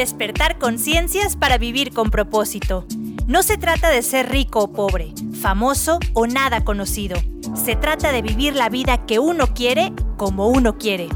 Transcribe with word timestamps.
Despertar 0.00 0.58
conciencias 0.58 1.36
para 1.36 1.58
vivir 1.58 1.92
con 1.92 2.10
propósito. 2.10 2.86
No 3.26 3.42
se 3.42 3.58
trata 3.58 3.90
de 3.90 4.00
ser 4.00 4.30
rico 4.30 4.60
o 4.60 4.72
pobre, 4.72 5.12
famoso 5.42 5.98
o 6.14 6.26
nada 6.26 6.64
conocido. 6.64 7.18
Se 7.54 7.76
trata 7.76 8.10
de 8.10 8.22
vivir 8.22 8.54
la 8.56 8.70
vida 8.70 9.04
que 9.04 9.18
uno 9.18 9.48
quiere 9.52 9.92
como 10.16 10.48
uno 10.48 10.78
quiere. 10.78 11.06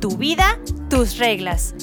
Tu 0.00 0.16
vida, 0.16 0.60
tus 0.88 1.18
reglas. 1.18 1.74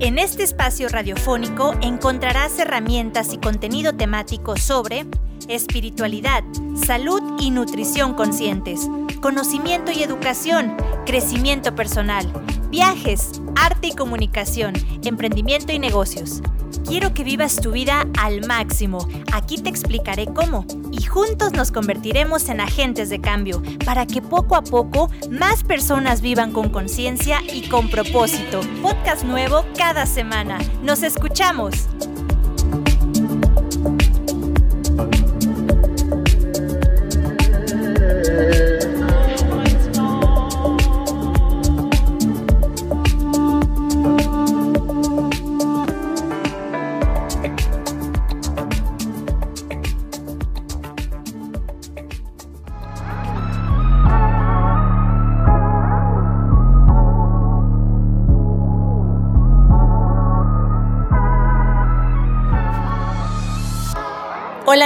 En 0.00 0.16
este 0.16 0.44
espacio 0.44 0.88
radiofónico 0.88 1.74
encontrarás 1.82 2.58
herramientas 2.58 3.34
y 3.34 3.36
contenido 3.36 3.96
temático 3.96 4.56
sobre 4.56 5.04
espiritualidad, 5.46 6.42
salud 6.86 7.20
y 7.38 7.50
nutrición 7.50 8.14
conscientes, 8.14 8.88
conocimiento 9.20 9.92
y 9.92 10.02
educación, 10.02 10.74
crecimiento 11.04 11.74
personal, 11.74 12.32
viajes, 12.70 13.40
arte 13.56 13.88
y 13.88 13.92
comunicación, 13.94 14.74
emprendimiento 15.04 15.72
y 15.72 15.78
negocios. 15.78 16.42
Quiero 16.86 17.14
que 17.14 17.24
vivas 17.24 17.56
tu 17.56 17.72
vida 17.72 18.06
al 18.18 18.46
máximo. 18.46 19.08
Aquí 19.32 19.58
te 19.58 19.68
explicaré 19.68 20.26
cómo. 20.26 20.64
Y 20.92 21.02
juntos 21.02 21.52
nos 21.52 21.72
convertiremos 21.72 22.48
en 22.48 22.60
agentes 22.60 23.08
de 23.08 23.20
cambio 23.20 23.62
para 23.84 24.06
que 24.06 24.22
poco 24.22 24.56
a 24.56 24.62
poco 24.62 25.10
más 25.30 25.64
personas 25.64 26.20
vivan 26.20 26.52
con 26.52 26.68
conciencia 26.68 27.40
y 27.52 27.68
con 27.68 27.90
propósito. 27.90 28.60
Podcast 28.82 29.24
nuevo 29.24 29.64
cada 29.76 30.06
semana. 30.06 30.58
Nos 30.82 31.02
escuchamos. 31.02 31.88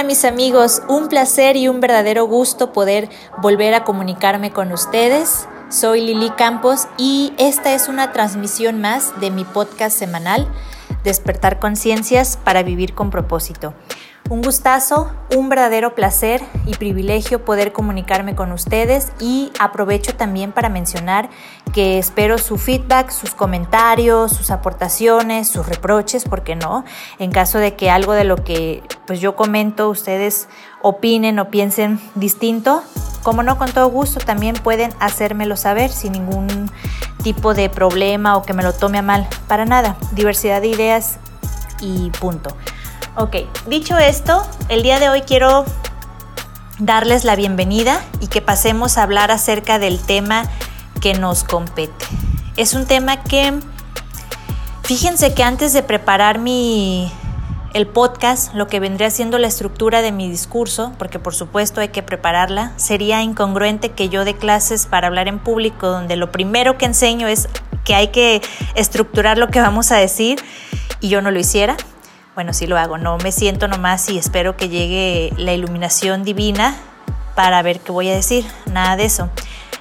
Hola 0.01 0.07
mis 0.07 0.25
amigos, 0.25 0.81
un 0.87 1.09
placer 1.09 1.55
y 1.55 1.67
un 1.67 1.79
verdadero 1.79 2.25
gusto 2.25 2.73
poder 2.73 3.07
volver 3.37 3.75
a 3.75 3.83
comunicarme 3.83 4.49
con 4.49 4.71
ustedes. 4.71 5.47
Soy 5.69 6.01
Lili 6.01 6.31
Campos 6.31 6.87
y 6.97 7.33
esta 7.37 7.75
es 7.75 7.87
una 7.87 8.11
transmisión 8.11 8.81
más 8.81 9.21
de 9.21 9.29
mi 9.29 9.45
podcast 9.45 9.95
semanal, 9.95 10.47
Despertar 11.03 11.59
Conciencias 11.59 12.39
para 12.43 12.63
Vivir 12.63 12.95
con 12.95 13.11
propósito. 13.11 13.75
Un 14.31 14.41
gustazo, 14.41 15.11
un 15.35 15.49
verdadero 15.49 15.93
placer 15.93 16.41
y 16.65 16.75
privilegio 16.75 17.43
poder 17.43 17.73
comunicarme 17.73 18.33
con 18.33 18.53
ustedes 18.53 19.11
y 19.19 19.51
aprovecho 19.59 20.15
también 20.15 20.53
para 20.53 20.69
mencionar 20.69 21.29
que 21.73 21.97
espero 21.99 22.37
su 22.37 22.57
feedback, 22.57 23.09
sus 23.09 23.35
comentarios, 23.35 24.31
sus 24.31 24.49
aportaciones, 24.49 25.49
sus 25.49 25.67
reproches, 25.67 26.23
¿por 26.23 26.43
qué 26.43 26.55
no? 26.55 26.85
En 27.19 27.29
caso 27.29 27.57
de 27.57 27.75
que 27.75 27.89
algo 27.89 28.13
de 28.13 28.23
lo 28.23 28.37
que 28.37 28.83
pues 29.05 29.19
yo 29.19 29.35
comento 29.35 29.89
ustedes 29.89 30.47
opinen 30.81 31.37
o 31.37 31.49
piensen 31.49 31.99
distinto, 32.15 32.83
como 33.23 33.43
no, 33.43 33.57
con 33.57 33.69
todo 33.73 33.89
gusto 33.89 34.21
también 34.21 34.55
pueden 34.55 34.93
hacérmelo 35.01 35.57
saber 35.57 35.91
sin 35.91 36.13
ningún 36.13 36.71
tipo 37.21 37.53
de 37.53 37.69
problema 37.69 38.37
o 38.37 38.43
que 38.43 38.53
me 38.53 38.63
lo 38.63 38.71
tome 38.71 38.99
a 38.99 39.01
mal. 39.01 39.27
Para 39.49 39.65
nada, 39.65 39.97
diversidad 40.13 40.61
de 40.61 40.69
ideas 40.69 41.17
y 41.81 42.11
punto. 42.11 42.55
Ok, 43.17 43.35
dicho 43.67 43.97
esto, 43.97 44.41
el 44.69 44.83
día 44.83 44.97
de 44.97 45.09
hoy 45.09 45.23
quiero 45.23 45.65
darles 46.79 47.25
la 47.25 47.35
bienvenida 47.35 48.01
y 48.21 48.27
que 48.27 48.41
pasemos 48.41 48.97
a 48.97 49.03
hablar 49.03 49.31
acerca 49.31 49.79
del 49.79 49.99
tema 49.99 50.45
que 51.01 51.13
nos 51.13 51.43
compete. 51.43 52.05
Es 52.55 52.73
un 52.73 52.85
tema 52.85 53.21
que, 53.21 53.59
fíjense 54.83 55.33
que 55.33 55.43
antes 55.43 55.73
de 55.73 55.83
preparar 55.83 56.39
mi, 56.39 57.11
el 57.73 57.85
podcast, 57.85 58.53
lo 58.53 58.67
que 58.67 58.79
vendría 58.79 59.09
siendo 59.09 59.37
la 59.39 59.47
estructura 59.47 60.01
de 60.01 60.13
mi 60.13 60.29
discurso, 60.29 60.93
porque 60.97 61.19
por 61.19 61.35
supuesto 61.35 61.81
hay 61.81 61.89
que 61.89 62.03
prepararla, 62.03 62.71
sería 62.77 63.21
incongruente 63.23 63.89
que 63.89 64.07
yo 64.07 64.23
dé 64.23 64.35
clases 64.35 64.85
para 64.85 65.07
hablar 65.07 65.27
en 65.27 65.39
público 65.39 65.87
donde 65.87 66.15
lo 66.15 66.31
primero 66.31 66.77
que 66.77 66.85
enseño 66.85 67.27
es 67.27 67.49
que 67.83 67.93
hay 67.93 68.07
que 68.07 68.41
estructurar 68.75 69.37
lo 69.37 69.49
que 69.49 69.59
vamos 69.59 69.91
a 69.91 69.97
decir 69.97 70.39
y 71.01 71.09
yo 71.09 71.21
no 71.21 71.29
lo 71.29 71.39
hiciera 71.39 71.75
bueno, 72.41 72.53
sí 72.53 72.65
lo 72.65 72.79
hago, 72.79 72.97
no 72.97 73.19
me 73.19 73.31
siento 73.31 73.67
nomás 73.67 74.09
y 74.09 74.17
espero 74.17 74.57
que 74.57 74.67
llegue 74.67 75.31
la 75.37 75.53
iluminación 75.53 76.23
divina 76.23 76.75
para 77.35 77.61
ver 77.61 77.81
qué 77.81 77.91
voy 77.91 78.09
a 78.09 78.15
decir, 78.15 78.47
nada 78.65 78.95
de 78.95 79.05
eso. 79.05 79.29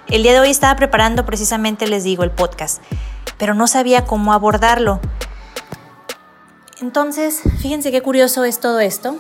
El 0.09 0.23
día 0.23 0.35
de 0.35 0.41
hoy 0.41 0.51
estaba 0.51 0.77
preparando 0.77 1.25
precisamente, 1.25 1.89
les 1.89 2.05
digo, 2.05 2.23
el 2.23 2.31
podcast, 2.31 2.83
pero 3.39 3.55
no 3.55 3.67
sabía 3.67 4.05
cómo 4.05 4.35
abordarlo. 4.35 5.01
Entonces, 6.83 7.41
fíjense 7.63 7.91
qué 7.93 8.03
curioso 8.03 8.45
es 8.45 8.61
todo 8.61 8.79
esto, 8.79 9.17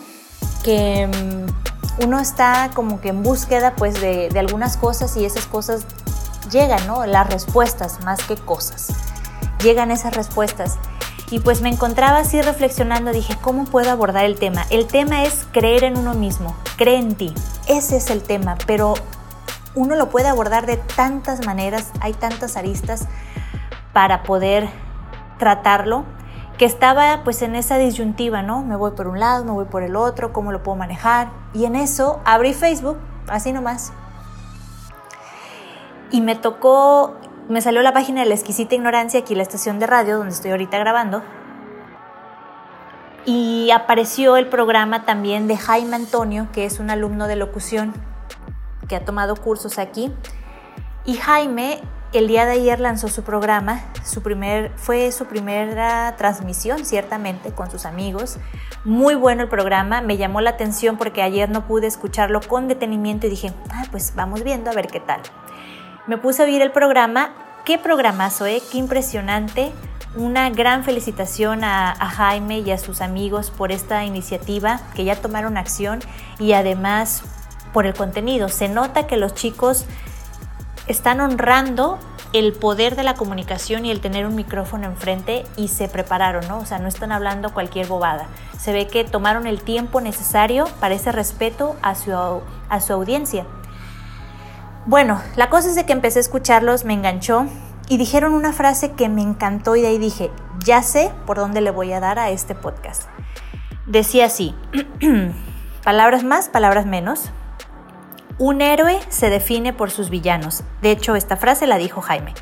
que 0.62 1.06
mm, 1.06 2.04
uno 2.04 2.20
está 2.20 2.70
como 2.74 3.00
que 3.00 3.08
en 3.08 3.22
búsqueda 3.22 3.74
pues 3.74 4.02
de, 4.02 4.28
de 4.28 4.38
algunas 4.38 4.76
cosas 4.76 5.16
y 5.16 5.24
esas 5.24 5.46
cosas 5.46 5.86
llegan, 6.50 6.86
¿no? 6.86 7.06
Las 7.06 7.30
respuestas 7.30 8.04
más 8.04 8.22
que 8.22 8.36
cosas. 8.36 8.88
Llegan 9.62 9.90
esas 9.90 10.14
respuestas. 10.14 10.76
Y 11.30 11.38
pues 11.38 11.62
me 11.62 11.68
encontraba 11.68 12.18
así 12.18 12.42
reflexionando, 12.42 13.12
dije, 13.12 13.36
¿cómo 13.40 13.64
puedo 13.64 13.90
abordar 13.90 14.24
el 14.24 14.36
tema? 14.36 14.66
El 14.68 14.88
tema 14.88 15.22
es 15.22 15.46
creer 15.52 15.84
en 15.84 15.96
uno 15.96 16.14
mismo, 16.14 16.56
cree 16.76 16.96
en 16.96 17.14
ti. 17.14 17.32
Ese 17.68 17.98
es 17.98 18.10
el 18.10 18.22
tema, 18.24 18.56
pero 18.66 18.94
uno 19.76 19.94
lo 19.94 20.08
puede 20.08 20.26
abordar 20.26 20.66
de 20.66 20.76
tantas 20.76 21.46
maneras, 21.46 21.92
hay 22.00 22.14
tantas 22.14 22.56
aristas 22.56 23.06
para 23.92 24.24
poder 24.24 24.68
tratarlo, 25.38 26.04
que 26.58 26.64
estaba 26.64 27.20
pues 27.22 27.42
en 27.42 27.54
esa 27.54 27.78
disyuntiva, 27.78 28.42
¿no? 28.42 28.62
Me 28.62 28.74
voy 28.74 28.90
por 28.90 29.06
un 29.06 29.20
lado, 29.20 29.44
me 29.44 29.52
voy 29.52 29.66
por 29.66 29.84
el 29.84 29.94
otro, 29.94 30.32
¿cómo 30.32 30.50
lo 30.50 30.64
puedo 30.64 30.76
manejar? 30.76 31.30
Y 31.54 31.64
en 31.64 31.76
eso 31.76 32.20
abrí 32.24 32.54
Facebook, 32.54 32.98
así 33.28 33.52
nomás. 33.52 33.92
Y 36.10 36.20
me 36.20 36.34
tocó 36.34 37.16
me 37.50 37.60
salió 37.60 37.82
la 37.82 37.92
página 37.92 38.22
de 38.22 38.28
la 38.28 38.34
exquisita 38.34 38.74
ignorancia, 38.74 39.20
aquí 39.20 39.34
la 39.34 39.42
estación 39.42 39.78
de 39.78 39.86
radio 39.86 40.18
donde 40.18 40.32
estoy 40.32 40.52
ahorita 40.52 40.78
grabando. 40.78 41.22
Y 43.26 43.70
apareció 43.72 44.36
el 44.36 44.46
programa 44.46 45.04
también 45.04 45.46
de 45.46 45.56
Jaime 45.56 45.96
Antonio, 45.96 46.48
que 46.52 46.64
es 46.64 46.80
un 46.80 46.90
alumno 46.90 47.26
de 47.26 47.36
locución 47.36 47.92
que 48.88 48.96
ha 48.96 49.04
tomado 49.04 49.36
cursos 49.36 49.78
aquí. 49.78 50.12
Y 51.04 51.14
Jaime 51.14 51.80
el 52.12 52.26
día 52.26 52.44
de 52.44 52.52
ayer 52.52 52.80
lanzó 52.80 53.06
su 53.06 53.22
programa, 53.22 53.84
su 54.04 54.20
primer, 54.20 54.72
fue 54.76 55.12
su 55.12 55.26
primera 55.26 56.16
transmisión 56.16 56.84
ciertamente 56.84 57.52
con 57.52 57.70
sus 57.70 57.84
amigos. 57.84 58.38
Muy 58.84 59.14
bueno 59.14 59.42
el 59.42 59.48
programa, 59.48 60.00
me 60.00 60.16
llamó 60.16 60.40
la 60.40 60.50
atención 60.50 60.96
porque 60.96 61.22
ayer 61.22 61.48
no 61.50 61.68
pude 61.68 61.86
escucharlo 61.86 62.40
con 62.40 62.66
detenimiento 62.66 63.28
y 63.28 63.30
dije, 63.30 63.52
ah, 63.70 63.84
pues 63.92 64.12
vamos 64.16 64.42
viendo 64.42 64.70
a 64.70 64.74
ver 64.74 64.88
qué 64.88 64.98
tal. 64.98 65.20
Me 66.06 66.18
puse 66.18 66.42
a 66.42 66.46
oír 66.46 66.62
el 66.62 66.72
programa. 66.72 67.30
Qué 67.64 67.78
programazo, 67.78 68.46
¿eh? 68.46 68.62
Qué 68.70 68.78
impresionante. 68.78 69.72
Una 70.16 70.50
gran 70.50 70.82
felicitación 70.82 71.62
a, 71.62 71.92
a, 71.92 72.06
Jaime 72.08 72.60
y 72.60 72.70
a 72.72 72.78
sus 72.78 73.00
amigos 73.00 73.50
por 73.50 73.70
esta 73.70 74.04
iniciativa 74.04 74.80
que 74.94 75.04
ya 75.04 75.16
tomaron 75.16 75.56
acción 75.56 76.00
y 76.38 76.52
además 76.52 77.22
por 77.72 77.86
el 77.86 77.94
contenido. 77.94 78.48
Se 78.48 78.68
nota 78.68 79.06
que 79.06 79.16
los 79.16 79.34
chicos 79.34 79.84
están 80.88 81.20
honrando 81.20 81.98
el 82.32 82.52
poder 82.52 82.96
de 82.96 83.02
la 83.02 83.14
comunicación 83.14 83.84
y 83.84 83.90
el 83.90 84.00
tener 84.00 84.26
un 84.26 84.36
micrófono 84.36 84.86
enfrente 84.86 85.44
y 85.56 85.68
se 85.68 85.88
prepararon, 85.88 86.46
¿no? 86.48 86.58
O 86.58 86.66
sea, 86.66 86.78
no 86.78 86.88
están 86.88 87.12
hablando 87.12 87.52
cualquier 87.52 87.86
bobada. 87.86 88.26
Se 88.58 88.72
ve 88.72 88.86
que 88.86 89.04
tomaron 89.04 89.46
el 89.46 89.62
tiempo 89.62 90.00
necesario 90.00 90.66
para 90.80 90.94
ese 90.94 91.12
respeto 91.12 91.76
a 91.82 91.94
su, 91.94 92.12
a 92.12 92.80
su 92.80 92.92
audiencia. 92.92 93.46
Bueno, 94.86 95.20
la 95.36 95.50
cosa 95.50 95.68
es 95.68 95.74
de 95.74 95.84
que 95.84 95.92
empecé 95.92 96.18
a 96.18 96.22
escucharlos, 96.22 96.84
me 96.84 96.94
enganchó 96.94 97.46
y 97.88 97.98
dijeron 97.98 98.32
una 98.32 98.52
frase 98.52 98.92
que 98.92 99.08
me 99.08 99.20
encantó 99.20 99.76
y 99.76 99.82
de 99.82 99.88
ahí 99.88 99.98
dije, 99.98 100.30
ya 100.64 100.82
sé 100.82 101.12
por 101.26 101.36
dónde 101.36 101.60
le 101.60 101.70
voy 101.70 101.92
a 101.92 102.00
dar 102.00 102.18
a 102.18 102.30
este 102.30 102.54
podcast. 102.54 103.02
Decía 103.86 104.26
así, 104.26 104.54
palabras 105.84 106.24
más, 106.24 106.48
palabras 106.48 106.86
menos. 106.86 107.30
Un 108.38 108.62
héroe 108.62 108.98
se 109.10 109.28
define 109.28 109.74
por 109.74 109.90
sus 109.90 110.08
villanos. 110.08 110.64
De 110.80 110.92
hecho, 110.92 111.14
esta 111.14 111.36
frase 111.36 111.66
la 111.66 111.76
dijo 111.76 112.00
Jaime. 112.00 112.32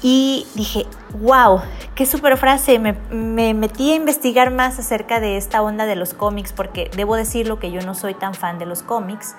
Y 0.00 0.46
dije, 0.54 0.86
wow, 1.18 1.60
qué 1.96 2.06
super 2.06 2.36
frase. 2.36 2.78
Me, 2.78 2.92
me, 3.10 3.52
metí 3.52 3.92
a 3.92 3.96
investigar 3.96 4.52
más 4.52 4.78
acerca 4.78 5.18
de 5.18 5.36
esta 5.36 5.60
onda 5.60 5.86
de 5.86 5.96
los 5.96 6.14
cómics, 6.14 6.52
porque 6.52 6.88
debo 6.96 7.16
decirlo 7.16 7.58
que 7.58 7.72
yo 7.72 7.80
no 7.80 7.96
soy 7.96 8.14
tan 8.14 8.34
fan 8.34 8.60
de 8.60 8.66
los 8.66 8.82
cómics 8.84 9.34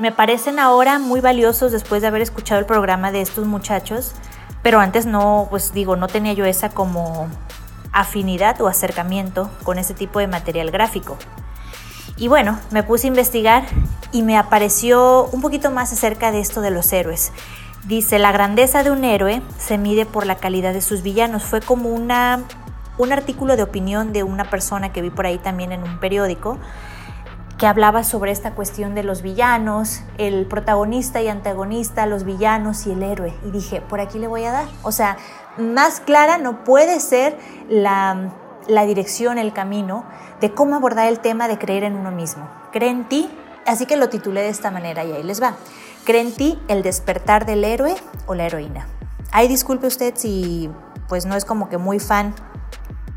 me 0.00 0.12
parecen 0.12 0.58
ahora 0.58 0.98
muy 0.98 1.20
valiosos 1.20 1.72
después 1.72 2.00
de 2.00 2.08
haber 2.08 2.22
escuchado 2.22 2.58
el 2.58 2.66
programa 2.66 3.12
de 3.12 3.20
estos 3.20 3.46
muchachos, 3.46 4.14
Pero 4.62 4.78
antes 4.78 5.06
no, 5.06 5.46
pues 5.48 5.72
digo, 5.72 5.96
no 5.96 6.06
tenía 6.06 6.34
yo 6.34 6.44
esa 6.44 6.68
como 6.68 7.28
afinidad 7.92 8.60
o 8.60 8.68
acercamiento 8.68 9.50
con 9.64 9.78
ese 9.78 9.94
tipo 9.94 10.18
de 10.18 10.26
material 10.26 10.70
gráfico. 10.70 11.16
Y 12.18 12.28
bueno, 12.28 12.58
me 12.70 12.82
puse 12.82 13.06
a 13.06 13.08
investigar 13.08 13.64
y 14.12 14.20
me 14.20 14.36
apareció 14.36 15.30
un 15.32 15.40
poquito 15.40 15.70
más 15.70 15.94
acerca 15.94 16.30
de 16.30 16.40
esto 16.40 16.60
de 16.60 16.70
los 16.70 16.92
héroes. 16.92 17.32
Dice, 17.86 18.18
la 18.18 18.32
grandeza 18.32 18.82
de 18.82 18.90
un 18.90 19.02
héroe 19.02 19.40
se 19.56 19.78
mide 19.78 20.04
por 20.04 20.26
la 20.26 20.34
calidad 20.34 20.74
de 20.74 20.82
sus 20.82 21.02
villanos. 21.02 21.42
Fue 21.42 21.62
como 21.62 21.88
una, 21.88 22.40
un 22.98 23.12
artículo 23.12 23.56
de 23.56 23.62
opinión 23.62 24.12
de 24.12 24.24
una 24.24 24.50
persona 24.50 24.92
que 24.92 25.00
vi 25.00 25.08
por 25.08 25.24
ahí 25.24 25.38
también 25.38 25.72
en 25.72 25.82
un 25.82 25.98
periódico 26.00 26.58
que 27.60 27.66
hablaba 27.66 28.04
sobre 28.04 28.32
esta 28.32 28.54
cuestión 28.54 28.94
de 28.94 29.02
los 29.02 29.20
villanos, 29.20 30.00
el 30.16 30.46
protagonista 30.46 31.20
y 31.20 31.28
antagonista, 31.28 32.06
los 32.06 32.24
villanos 32.24 32.86
y 32.86 32.92
el 32.92 33.02
héroe. 33.02 33.34
Y 33.44 33.50
dije, 33.50 33.82
por 33.82 34.00
aquí 34.00 34.18
le 34.18 34.28
voy 34.28 34.44
a 34.44 34.50
dar. 34.50 34.64
O 34.82 34.92
sea, 34.92 35.18
más 35.58 36.00
clara 36.00 36.38
no 36.38 36.64
puede 36.64 36.98
ser 37.00 37.36
la, 37.68 38.30
la 38.66 38.86
dirección, 38.86 39.36
el 39.36 39.52
camino 39.52 40.06
de 40.40 40.54
cómo 40.54 40.74
abordar 40.74 41.06
el 41.06 41.20
tema 41.20 41.48
de 41.48 41.58
creer 41.58 41.84
en 41.84 41.96
uno 41.96 42.10
mismo. 42.10 42.48
Cree 42.72 42.88
en 42.88 43.06
ti, 43.06 43.30
así 43.66 43.84
que 43.84 43.98
lo 43.98 44.08
titulé 44.08 44.40
de 44.40 44.48
esta 44.48 44.70
manera 44.70 45.04
y 45.04 45.12
ahí 45.12 45.22
les 45.22 45.42
va. 45.42 45.56
Cree 46.06 46.22
en 46.22 46.32
ti 46.32 46.58
el 46.68 46.82
despertar 46.82 47.44
del 47.44 47.62
héroe 47.64 47.94
o 48.24 48.34
la 48.34 48.46
heroína. 48.46 48.88
Ahí 49.32 49.48
disculpe 49.48 49.86
usted 49.86 50.14
si 50.16 50.70
pues 51.10 51.26
no 51.26 51.36
es 51.36 51.44
como 51.44 51.68
que 51.68 51.76
muy 51.76 52.00
fan 52.00 52.34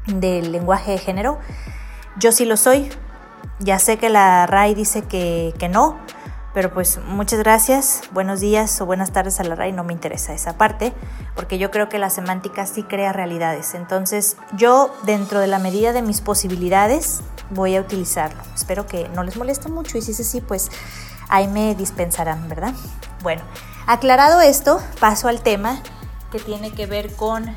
del 0.06 0.52
lenguaje 0.52 0.92
de 0.92 0.98
género. 0.98 1.40
Yo 2.18 2.34
sí 2.34 2.44
lo 2.44 2.58
soy, 2.58 2.92
ya 3.60 3.80
sé 3.80 3.98
que 3.98 4.10
la 4.10 4.46
RAI 4.46 4.76
dice 4.76 5.04
que, 5.04 5.54
no, 5.70 5.98
pero 6.54 6.74
pues 6.74 7.00
muchas 7.08 7.40
gracias, 7.40 8.02
buenos 8.12 8.40
días 8.40 8.80
o 8.82 8.86
buenas 8.86 9.12
tardes 9.12 9.40
a 9.40 9.44
la 9.44 9.56
RAI, 9.56 9.72
no 9.72 9.84
me 9.84 9.94
interesa 9.94 10.34
esa 10.34 10.58
parte, 10.58 10.94
porque 11.36 11.58
yo 11.58 11.72
creo 11.72 11.90
que 11.90 11.98
la 11.98 12.10
semántica 12.10 12.66
sí 12.66 12.84
crea 12.84 13.14
realidades. 13.14 13.74
Entonces 13.74 14.38
yo 14.56 14.94
dentro 15.04 15.40
de 15.40 15.48
la 15.48 15.60
medida 15.60 15.94
de 15.94 16.02
mis 16.02 16.22
posibilidades 16.22 17.22
voy 17.50 17.76
a 17.76 17.82
utilizarlo. 17.82 18.42
Espero 18.54 18.86
que 18.86 19.10
no 19.10 19.24
les 19.24 19.38
moleste 19.38 19.70
mucho 19.70 19.98
y 19.98 20.02
si 20.02 20.12
es 20.12 20.20
así, 20.20 20.42
pues 20.42 20.70
ahí 21.30 21.48
me 21.48 21.74
dispensarán, 21.76 22.48
¿verdad? 22.50 22.74
Bueno, 23.22 23.42
aclarado 23.88 24.42
esto, 24.42 24.82
paso 25.00 25.28
al 25.28 25.42
tema 25.42 25.82
que 26.32 26.40
tiene 26.40 26.72
que 26.72 26.86
ver 26.86 27.16
con 27.16 27.56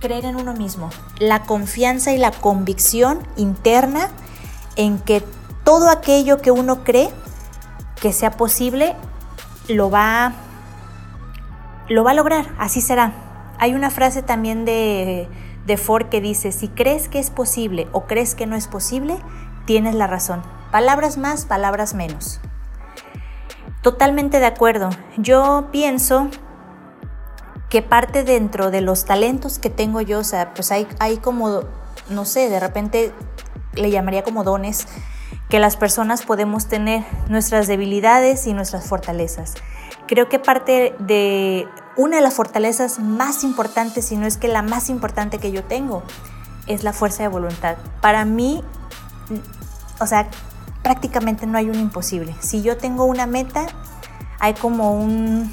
creer 0.00 0.26
en 0.26 0.36
uno 0.36 0.52
mismo, 0.52 0.90
la 1.18 1.44
confianza 1.44 2.12
y 2.12 2.18
la 2.18 2.30
convicción 2.30 3.26
interna 3.36 4.10
en 4.76 4.98
que 4.98 5.24
todo 5.64 5.90
aquello 5.90 6.38
que 6.38 6.50
uno 6.50 6.84
cree 6.84 7.10
que 8.00 8.12
sea 8.12 8.32
posible 8.32 8.94
lo 9.68 9.90
va, 9.90 10.32
lo 11.88 12.04
va 12.04 12.10
a 12.10 12.14
lograr, 12.14 12.46
así 12.58 12.80
será. 12.80 13.12
Hay 13.58 13.74
una 13.74 13.90
frase 13.90 14.22
también 14.22 14.64
de, 14.64 15.28
de 15.66 15.76
Ford 15.76 16.08
que 16.08 16.20
dice, 16.20 16.52
si 16.52 16.68
crees 16.68 17.08
que 17.08 17.18
es 17.18 17.30
posible 17.30 17.88
o 17.92 18.06
crees 18.06 18.34
que 18.34 18.46
no 18.46 18.56
es 18.56 18.68
posible, 18.68 19.16
tienes 19.64 19.94
la 19.94 20.06
razón. 20.06 20.42
Palabras 20.70 21.16
más, 21.16 21.46
palabras 21.46 21.94
menos. 21.94 22.40
Totalmente 23.80 24.40
de 24.40 24.46
acuerdo. 24.46 24.90
Yo 25.16 25.68
pienso 25.70 26.28
que 27.68 27.82
parte 27.82 28.24
dentro 28.24 28.70
de 28.70 28.80
los 28.80 29.04
talentos 29.04 29.58
que 29.58 29.70
tengo 29.70 30.00
yo, 30.00 30.20
o 30.20 30.24
sea, 30.24 30.54
pues 30.54 30.70
hay, 30.70 30.86
hay 31.00 31.16
como, 31.16 31.62
no 32.08 32.24
sé, 32.24 32.48
de 32.48 32.60
repente 32.60 33.12
le 33.76 33.90
llamaría 33.90 34.22
como 34.22 34.44
dones 34.44 34.86
que 35.48 35.58
las 35.58 35.76
personas 35.76 36.22
podemos 36.22 36.68
tener, 36.68 37.04
nuestras 37.28 37.66
debilidades 37.66 38.46
y 38.46 38.54
nuestras 38.54 38.86
fortalezas. 38.86 39.54
Creo 40.06 40.28
que 40.28 40.38
parte 40.38 40.94
de 40.98 41.68
una 41.96 42.16
de 42.16 42.22
las 42.22 42.34
fortalezas 42.34 42.98
más 42.98 43.44
importantes, 43.44 44.06
si 44.06 44.16
no 44.16 44.26
es 44.26 44.36
que 44.36 44.48
la 44.48 44.62
más 44.62 44.90
importante 44.90 45.38
que 45.38 45.52
yo 45.52 45.64
tengo, 45.64 46.02
es 46.66 46.82
la 46.82 46.92
fuerza 46.92 47.22
de 47.22 47.28
voluntad. 47.28 47.76
Para 48.00 48.24
mí, 48.24 48.62
o 50.00 50.06
sea, 50.06 50.28
prácticamente 50.82 51.46
no 51.46 51.58
hay 51.58 51.68
un 51.68 51.76
imposible. 51.76 52.34
Si 52.40 52.62
yo 52.62 52.76
tengo 52.76 53.04
una 53.04 53.26
meta, 53.26 53.66
hay 54.40 54.54
como 54.54 54.92
un, 54.92 55.50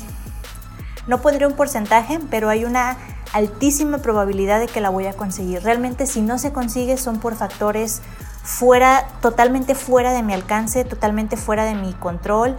no 1.08 1.22
pondré 1.22 1.48
un 1.48 1.54
porcentaje, 1.54 2.20
pero 2.30 2.50
hay 2.50 2.66
una 2.66 2.98
altísima 3.34 4.00
probabilidad 4.00 4.60
de 4.60 4.68
que 4.68 4.82
la 4.82 4.90
voy 4.90 5.08
a 5.08 5.14
conseguir. 5.14 5.64
Realmente 5.64 6.06
si 6.06 6.22
no 6.22 6.38
se 6.38 6.52
consigue 6.52 6.98
son 6.98 7.20
por 7.20 7.36
factores 7.36 8.02
fuera, 8.44 9.08
totalmente 9.22 9.76
fuera 9.76 10.12
de 10.12 10.24
mi 10.24 10.34
alcance, 10.34 10.84
totalmente 10.84 11.38
fuera 11.38 11.64
de 11.64 11.76
mi 11.76 11.94
control, 11.94 12.58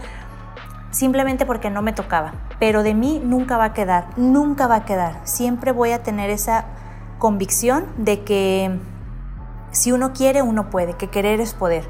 simplemente 0.91 1.45
porque 1.45 1.69
no 1.69 1.81
me 1.81 1.93
tocaba. 1.93 2.33
Pero 2.59 2.83
de 2.83 2.93
mí 2.93 3.21
nunca 3.23 3.57
va 3.57 3.65
a 3.65 3.73
quedar, 3.73 4.07
nunca 4.17 4.67
va 4.67 4.75
a 4.75 4.85
quedar. 4.85 5.19
Siempre 5.23 5.71
voy 5.71 5.91
a 5.91 6.03
tener 6.03 6.29
esa 6.29 6.65
convicción 7.19 7.85
de 7.97 8.23
que 8.23 8.79
si 9.71 9.91
uno 9.91 10.13
quiere, 10.13 10.41
uno 10.41 10.69
puede, 10.69 10.93
que 10.93 11.09
querer 11.09 11.41
es 11.41 11.53
poder. 11.53 11.87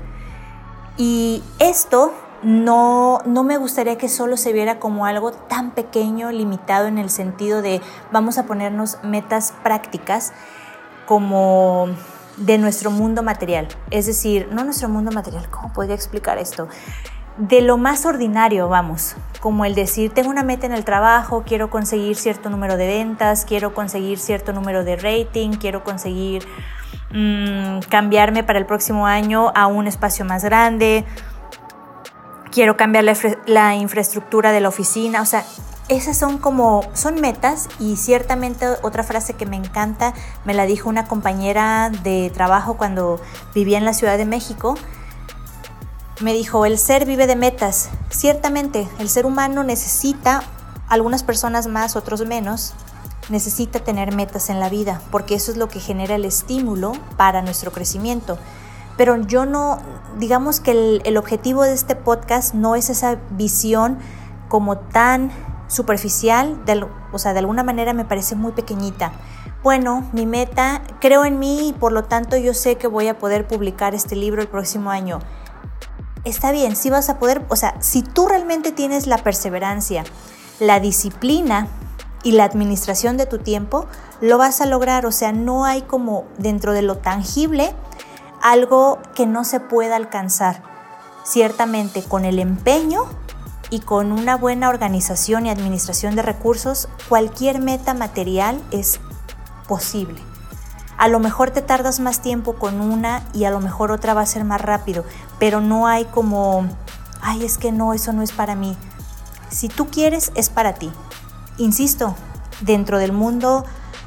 Y 0.97 1.43
esto 1.59 2.13
no, 2.43 3.19
no 3.25 3.43
me 3.43 3.57
gustaría 3.57 3.97
que 3.97 4.09
solo 4.09 4.37
se 4.37 4.53
viera 4.53 4.79
como 4.79 5.05
algo 5.05 5.31
tan 5.31 5.71
pequeño, 5.71 6.31
limitado 6.31 6.87
en 6.87 6.97
el 6.97 7.09
sentido 7.09 7.61
de 7.61 7.81
vamos 8.11 8.37
a 8.37 8.45
ponernos 8.45 8.97
metas 9.03 9.53
prácticas 9.63 10.33
como 11.05 11.87
de 12.37 12.57
nuestro 12.57 12.91
mundo 12.91 13.23
material. 13.23 13.67
Es 13.91 14.05
decir, 14.05 14.49
no 14.51 14.63
nuestro 14.63 14.89
mundo 14.89 15.11
material, 15.11 15.49
¿cómo 15.49 15.71
podría 15.71 15.95
explicar 15.95 16.37
esto? 16.37 16.67
De 17.37 17.61
lo 17.61 17.77
más 17.77 18.05
ordinario, 18.05 18.69
vamos, 18.69 19.15
como 19.39 19.65
el 19.65 19.73
decir, 19.73 20.13
tengo 20.13 20.29
una 20.29 20.43
meta 20.43 20.65
en 20.65 20.71
el 20.71 20.85
trabajo, 20.85 21.43
quiero 21.45 21.69
conseguir 21.69 22.15
cierto 22.15 22.49
número 22.49 22.77
de 22.77 22.87
ventas, 22.87 23.45
quiero 23.45 23.73
conseguir 23.73 24.19
cierto 24.19 24.53
número 24.53 24.83
de 24.83 24.97
rating, 24.97 25.51
quiero 25.53 25.83
conseguir 25.83 26.45
mm, 27.11 27.79
cambiarme 27.89 28.43
para 28.43 28.59
el 28.59 28.65
próximo 28.65 29.07
año 29.07 29.51
a 29.55 29.65
un 29.65 29.87
espacio 29.87 30.25
más 30.25 30.43
grande, 30.43 31.05
quiero 32.53 32.77
cambiar 32.77 33.03
la, 33.47 33.75
infraestructura 33.75 34.51
de 34.51 34.61
la 34.61 34.69
oficina, 34.69 35.21
o 35.21 35.25
sea, 35.25 35.43
esas 35.89 36.17
son 36.17 36.37
como, 36.37 36.81
son 36.93 37.19
metas 37.19 37.67
y 37.79 37.97
ciertamente 37.97 38.67
otra 38.83 39.03
frase 39.03 39.33
que 39.33 39.45
me 39.45 39.57
encanta 39.57 40.13
me 40.45 40.53
la 40.53 40.65
dijo 40.65 40.87
una 40.87 41.05
compañera 41.05 41.89
de 42.03 42.31
trabajo 42.33 42.77
cuando 42.77 43.19
vivía 43.53 43.79
en 43.79 43.85
la 43.85 43.93
Ciudad 43.93 44.17
de 44.17 44.25
México. 44.25 44.75
Me 46.21 46.33
dijo, 46.33 46.65
el 46.65 46.77
ser 46.77 47.05
vive 47.05 47.27
de 47.27 47.35
metas. 47.35 47.89
Ciertamente, 48.09 48.87
el 48.99 49.09
ser 49.09 49.25
humano 49.25 49.63
necesita, 49.63 50.43
algunas 50.87 51.23
personas 51.23 51.67
más, 51.67 51.95
otros 51.95 52.25
menos, 52.25 52.75
necesita 53.29 53.79
tener 53.79 54.15
metas 54.15 54.49
en 54.49 54.59
la 54.59 54.69
vida, 54.69 55.01
porque 55.11 55.35
eso 55.35 55.51
es 55.51 55.57
lo 55.57 55.67
que 55.67 55.79
genera 55.79 56.15
el 56.15 56.23
estímulo 56.23 56.93
para 57.17 57.41
nuestro 57.41 57.71
crecimiento 57.71 58.37
pero 58.97 59.17
yo 59.17 59.45
no, 59.45 59.79
digamos 60.19 60.59
que 60.59 61.01
el, 61.03 61.17
objetivo 61.17 61.63
de 61.63 61.73
este 61.73 61.95
podcast 61.95 62.53
no 62.53 62.75
es 62.75 62.89
esa 62.89 63.17
visión 63.31 63.97
como 64.49 64.77
tan 64.77 65.31
superficial, 65.67 66.59
o 67.11 67.17
sea, 67.17 67.33
de 67.33 67.39
alguna 67.39 67.63
manera 67.63 67.93
me 67.93 68.05
parece 68.05 68.35
muy 68.35 68.51
pequeñita. 68.51 69.11
Bueno, 69.63 70.07
mi 70.11 70.25
meta, 70.25 70.81
creo 70.99 71.25
en 71.25 71.39
mí 71.39 71.69
y 71.69 71.73
por 71.73 71.91
lo 71.91 72.03
tanto 72.03 72.37
yo 72.37 72.53
sé 72.53 72.75
que 72.75 72.87
voy 72.87 73.07
a 73.07 73.17
poder 73.17 73.47
publicar 73.47 73.95
este 73.95 74.15
libro 74.15 74.41
el 74.41 74.47
próximo 74.47 74.91
año. 74.91 75.19
Está 76.25 76.51
bien, 76.51 76.75
si 76.75 76.89
vas 76.89 77.09
a 77.09 77.17
poder, 77.17 77.45
o 77.49 77.55
sea, 77.55 77.75
si 77.81 78.01
tú 78.01 78.27
realmente 78.27 78.71
tienes 78.71 79.07
la 79.07 79.17
perseverancia, 79.17 80.03
la 80.59 80.79
disciplina 80.79 81.67
y 82.23 82.33
la 82.33 82.45
administración 82.45 83.17
de 83.17 83.25
tu 83.25 83.39
tiempo, 83.39 83.87
lo 84.21 84.37
vas 84.37 84.61
a 84.61 84.65
lograr. 84.65 85.05
O 85.05 85.11
sea, 85.11 85.31
no 85.31 85.65
hay 85.65 85.81
como 85.81 86.25
dentro 86.37 86.73
de 86.73 86.81
lo 86.81 86.97
tangible 86.97 87.73
algo 88.43 88.99
que 89.15 89.25
no 89.25 89.45
se 89.45 89.59
pueda 89.59 89.95
alcanzar. 89.95 90.61
Ciertamente 91.23 92.03
con 92.03 92.25
el 92.25 92.37
empeño 92.37 93.05
y 93.69 93.79
con 93.79 94.11
una 94.11 94.35
buena 94.35 94.67
organización 94.67 95.45
y 95.45 95.49
administración 95.49 96.15
de 96.15 96.21
recursos, 96.21 96.89
cualquier 97.07 97.59
meta 97.59 97.93
material 97.93 98.61
es 98.71 98.99
posible. 99.67 100.21
A 100.97 101.07
lo 101.07 101.19
mejor 101.19 101.51
te 101.51 101.61
tardas 101.61 102.01
más 102.01 102.21
tiempo 102.21 102.55
con 102.55 102.81
una 102.81 103.23
y 103.33 103.45
a 103.45 103.49
lo 103.49 103.61
mejor 103.61 103.91
otra 103.91 104.13
va 104.13 104.21
a 104.21 104.25
ser 104.25 104.43
más 104.43 104.61
rápido, 104.61 105.05
pero 105.39 105.61
no 105.61 105.87
hay 105.87 106.03
como, 106.05 106.67
ay, 107.21 107.45
es 107.45 107.57
que 107.57 107.71
no, 107.71 107.93
eso 107.93 108.11
no 108.11 108.21
es 108.21 108.33
para 108.33 108.55
mí. 108.55 108.77
Si 109.49 109.69
tú 109.69 109.87
quieres, 109.87 110.33
es 110.35 110.49
para 110.49 110.73
ti. 110.73 110.91
Insisto, 111.57 112.15
dentro 112.59 112.99
del 112.99 113.13
mundo 113.13 113.63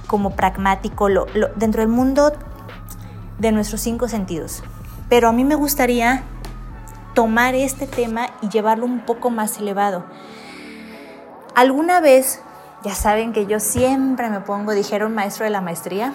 como 0.06 0.36
pragmático, 0.36 1.08
dentro 1.56 1.80
del 1.80 1.88
mundo 1.90 2.34
de 3.38 3.52
nuestros 3.52 3.80
cinco 3.80 4.08
sentidos. 4.08 4.62
Pero 5.08 5.28
a 5.28 5.32
mí 5.32 5.44
me 5.44 5.54
gustaría 5.54 6.22
tomar 7.14 7.54
este 7.54 7.86
tema 7.86 8.28
y 8.42 8.48
llevarlo 8.48 8.84
un 8.84 9.00
poco 9.00 9.30
más 9.30 9.58
elevado. 9.58 10.04
Alguna 11.54 12.00
vez, 12.00 12.40
ya 12.84 12.94
saben 12.94 13.32
que 13.32 13.46
yo 13.46 13.60
siempre 13.60 14.28
me 14.28 14.40
pongo, 14.40 14.72
dijeron 14.72 15.14
maestro 15.14 15.44
de 15.44 15.50
la 15.50 15.62
maestría, 15.62 16.12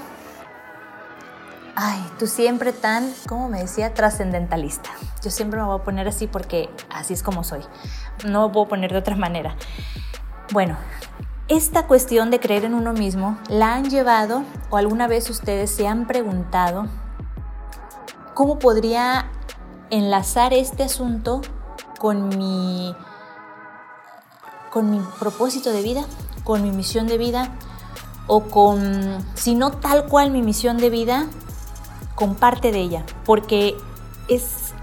ay, 1.76 2.00
tú 2.20 2.28
siempre 2.28 2.74
tan, 2.74 3.12
como 3.28 3.50
me 3.50 3.62
decía, 3.62 3.94
trascendentalista. 3.94 4.92
Yo 5.24 5.32
siempre 5.32 5.60
me 5.60 5.66
voy 5.66 5.80
a 5.80 5.84
poner 5.84 6.08
así 6.08 6.28
porque 6.28 6.70
así 6.90 7.14
es 7.14 7.24
como 7.24 7.44
soy. 7.44 7.62
No 8.26 8.48
me 8.48 8.54
puedo 8.54 8.68
poner 8.68 8.92
de 8.92 9.00
otra 9.00 9.16
manera. 9.16 9.56
Bueno, 10.52 10.78
esta 11.48 11.88
cuestión 11.88 12.30
de 12.30 12.40
creer 12.40 12.66
en 12.66 12.74
uno 12.74 12.94
mismo 12.94 13.38
la 13.50 13.74
han 13.74 13.90
llevado 13.90 14.44
o 14.70 14.78
alguna 14.78 15.08
vez 15.08 15.30
ustedes 15.30 15.72
se 15.72 15.88
han 15.88 16.06
preguntado 16.06 16.88
cómo 18.34 18.60
podría 18.60 19.30
enlazar 19.90 20.54
este 20.54 20.84
asunto 20.84 21.42
con 22.00 22.30
mi 22.30 22.96
con 24.72 24.90
mi 24.90 25.02
propósito 25.20 25.72
de 25.72 25.82
vida, 25.82 26.06
con 26.44 26.64
mi 26.64 26.72
misión 26.72 27.08
de 27.08 27.18
vida 27.18 27.52
o 28.28 28.44
con 28.44 29.26
si 29.34 29.56
no 29.56 29.72
tal 29.72 30.06
cual 30.06 30.32
mi 30.32 30.42
misión 30.42 30.78
de 30.78 30.90
vida, 30.90 31.28
con 32.16 32.36
parte 32.36 32.72
de 32.72 32.80
ella, 32.80 33.06
porque 33.26 33.76
es 34.30 34.74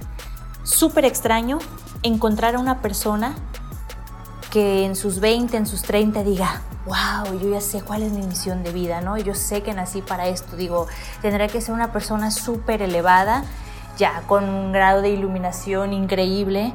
súper 0.62 1.07
extraño 1.07 1.59
encontrar 2.02 2.57
a 2.57 2.59
una 2.59 2.83
persona 2.83 3.35
que 4.50 4.85
en 4.85 4.97
sus 4.97 5.21
20, 5.21 5.57
en 5.57 5.67
sus 5.67 5.83
30 5.83 6.23
diga, 6.23 6.62
wow, 6.87 7.38
yo 7.38 7.50
ya 7.50 7.61
sé 7.61 7.83
cuál 7.83 8.02
es 8.02 8.12
mi 8.12 8.26
misión 8.26 8.62
de 8.62 8.73
vida, 8.73 9.00
¿no? 9.00 9.19
Yo 9.19 9.35
sé 9.35 9.62
que 9.62 9.75
nací 9.75 10.02
para 10.02 10.26
esto, 10.28 10.57
digo, 10.57 10.87
tendrá 11.21 11.49
que 11.49 11.61
ser 11.61 11.75
una 11.75 11.93
persona 11.93 12.31
súper 12.31 12.83
elevada, 12.83 13.45
ya 13.97 14.23
con 14.26 14.49
un 14.49 14.73
grado 14.73 15.02
de 15.02 15.11
iluminación 15.11 15.93
increíble, 15.93 16.73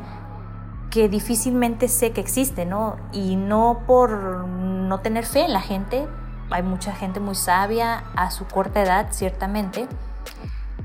que 0.92 1.10
difícilmente 1.10 1.88
sé 1.88 2.12
que 2.12 2.22
existe, 2.22 2.66
¿no? 2.66 2.98
Y 3.12 3.36
no 3.36 3.82
por 3.88 4.12
no 4.12 5.00
tener 5.00 5.26
fe 5.26 5.46
en 5.46 5.54
la 5.54 5.62
gente, 5.62 6.08
hay 6.52 6.62
mucha 6.62 6.94
gente 6.94 7.20
muy 7.20 7.34
sabia 7.34 8.04
a 8.16 8.30
su 8.30 8.46
corta 8.46 8.84
edad, 8.84 9.08
ciertamente, 9.10 9.88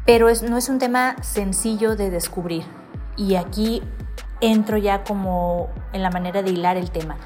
pero 0.06 0.28
no 0.48 0.56
es 0.56 0.68
un 0.70 0.78
tema 0.78 1.16
sencillo 1.20 1.94
de 1.94 2.08
descubrir. 2.10 2.64
Y 3.18 3.34
aquí 3.34 3.82
entro 4.40 4.76
ya 4.76 5.04
como 5.04 5.68
en 5.92 6.02
la 6.02 6.10
manera 6.10 6.42
de 6.42 6.50
hilar 6.50 6.76
el 6.76 6.90
tema. 6.90 7.16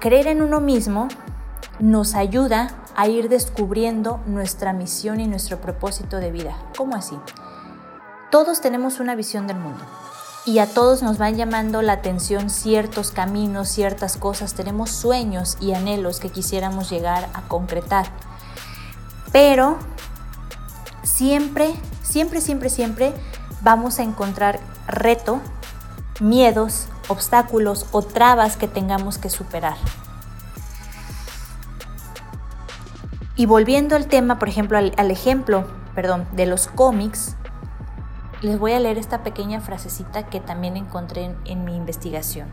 Creer 0.00 0.28
en 0.28 0.42
uno 0.42 0.60
mismo 0.60 1.08
nos 1.78 2.14
ayuda 2.14 2.70
a 2.96 3.08
ir 3.08 3.28
descubriendo 3.28 4.20
nuestra 4.26 4.72
misión 4.72 5.20
y 5.20 5.26
nuestro 5.26 5.60
propósito 5.60 6.18
de 6.18 6.30
vida. 6.30 6.56
¿Cómo 6.76 6.96
así? 6.96 7.16
Todos 8.30 8.60
tenemos 8.60 9.00
una 9.00 9.14
visión 9.14 9.46
del 9.46 9.58
mundo 9.58 9.84
y 10.46 10.58
a 10.58 10.66
todos 10.66 11.02
nos 11.02 11.18
van 11.18 11.36
llamando 11.36 11.82
la 11.82 11.94
atención 11.94 12.50
ciertos 12.50 13.10
caminos, 13.10 13.68
ciertas 13.68 14.16
cosas, 14.16 14.54
tenemos 14.54 14.90
sueños 14.90 15.56
y 15.60 15.74
anhelos 15.74 16.20
que 16.20 16.30
quisiéramos 16.30 16.90
llegar 16.90 17.28
a 17.34 17.42
concretar. 17.42 18.06
Pero 19.32 19.78
siempre, 21.02 21.74
siempre, 22.02 22.40
siempre, 22.40 22.70
siempre 22.70 23.14
vamos 23.62 23.98
a 23.98 24.02
encontrar 24.02 24.60
reto, 24.90 25.40
miedos, 26.20 26.88
obstáculos 27.08 27.86
o 27.92 28.02
trabas 28.02 28.56
que 28.56 28.68
tengamos 28.68 29.18
que 29.18 29.30
superar. 29.30 29.76
Y 33.36 33.46
volviendo 33.46 33.96
al 33.96 34.06
tema, 34.06 34.38
por 34.38 34.48
ejemplo, 34.48 34.76
al, 34.76 35.10
ejemplo, 35.10 35.66
perdón, 35.94 36.26
de 36.32 36.46
los 36.46 36.66
cómics, 36.66 37.36
les 38.42 38.58
voy 38.58 38.72
a 38.72 38.80
leer 38.80 38.98
esta 38.98 39.22
pequeña 39.22 39.60
frasecita 39.60 40.26
que 40.26 40.40
también 40.40 40.76
encontré 40.76 41.34
en 41.46 41.64
mi 41.64 41.74
investigación, 41.74 42.48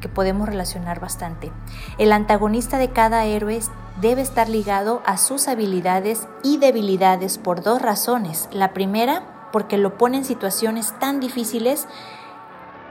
que 0.00 0.08
podemos 0.08 0.46
relacionar 0.46 1.00
bastante. 1.00 1.52
El 1.96 2.12
antagonista 2.12 2.76
de 2.76 2.90
cada 2.90 3.24
héroe 3.24 3.60
debe 4.00 4.20
estar 4.20 4.48
ligado 4.48 5.02
a 5.06 5.16
sus 5.16 5.48
habilidades 5.48 6.28
y 6.42 6.58
debilidades 6.58 7.38
por 7.38 7.62
dos 7.62 7.80
razones. 7.80 8.48
La 8.52 8.74
primera, 8.74 9.22
porque 9.56 9.78
lo 9.78 9.96
pone 9.96 10.18
en 10.18 10.26
situaciones 10.26 10.92
tan 10.98 11.18
difíciles 11.18 11.88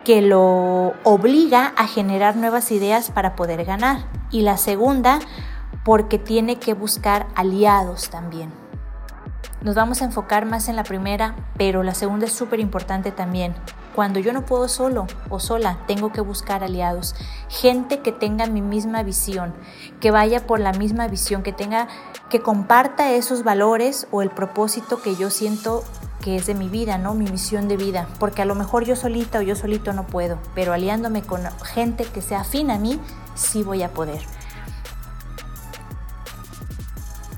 que 0.04 0.24
lo 0.24 0.94
obliga 1.04 1.74
a 1.78 1.86
generar 1.86 2.38
nuevas 2.38 2.72
ideas 2.72 3.12
para 3.12 3.36
poder 3.36 3.66
ganar. 3.66 4.08
Y 4.32 4.42
la 4.42 4.58
segunda, 4.58 5.20
porque 5.84 6.18
tiene 6.18 6.56
que 6.56 6.74
buscar 6.74 7.28
aliados 7.36 8.10
también. 8.10 8.52
Nos 9.62 9.76
vamos 9.76 10.02
a 10.02 10.06
enfocar 10.06 10.48
más 10.48 10.68
en 10.68 10.76
la 10.76 10.84
primera, 10.84 11.36
pero 11.56 11.84
la 11.84 11.94
segunda 11.94 12.26
es 12.26 12.34
súper 12.34 12.60
importante 12.60 13.12
también. 13.12 13.54
Cuando 13.94 14.20
yo 14.20 14.34
no 14.34 14.44
puedo 14.44 14.68
solo 14.68 15.06
o 15.30 15.40
sola, 15.40 15.78
tengo 15.86 16.12
que 16.12 16.22
buscar 16.22 16.64
aliados, 16.64 17.14
gente 17.48 18.00
que 18.00 18.12
tenga 18.12 18.48
mi 18.48 18.64
misma 18.64 19.04
visión, 19.04 19.54
que 20.02 20.10
vaya 20.10 20.48
por 20.48 20.60
la 20.60 20.74
misma 20.74 21.08
visión, 21.08 21.44
que 21.44 21.54
tenga 21.54 21.88
que 22.32 22.40
comparta 22.40 23.12
esos 23.12 23.44
valores 23.44 24.08
o 24.10 24.24
el 24.24 24.32
propósito 24.32 25.00
que 25.00 25.16
yo 25.16 25.30
siento 25.30 25.84
que 26.26 26.36
es 26.36 26.48
de 26.48 26.56
mi 26.56 26.70
vida, 26.70 26.98
¿no? 26.98 27.14
Mi 27.14 27.30
misión 27.30 27.68
de 27.68 27.78
vida, 27.78 28.08
porque 28.18 28.42
a 28.42 28.46
lo 28.46 28.56
mejor 28.56 28.84
yo 28.84 28.96
solita 28.96 29.38
o 29.38 29.42
yo 29.44 29.56
solito 29.56 29.94
no 29.94 30.08
puedo, 30.08 30.40
pero 30.56 30.74
aliándome 30.74 31.22
con 31.22 31.44
gente 31.64 32.04
que 32.04 32.24
sea 32.24 32.40
afín 32.40 32.72
a 32.72 32.80
mí, 32.80 33.00
sí 33.36 33.62
voy 33.62 33.84
a 33.84 33.94
poder. 33.94 34.24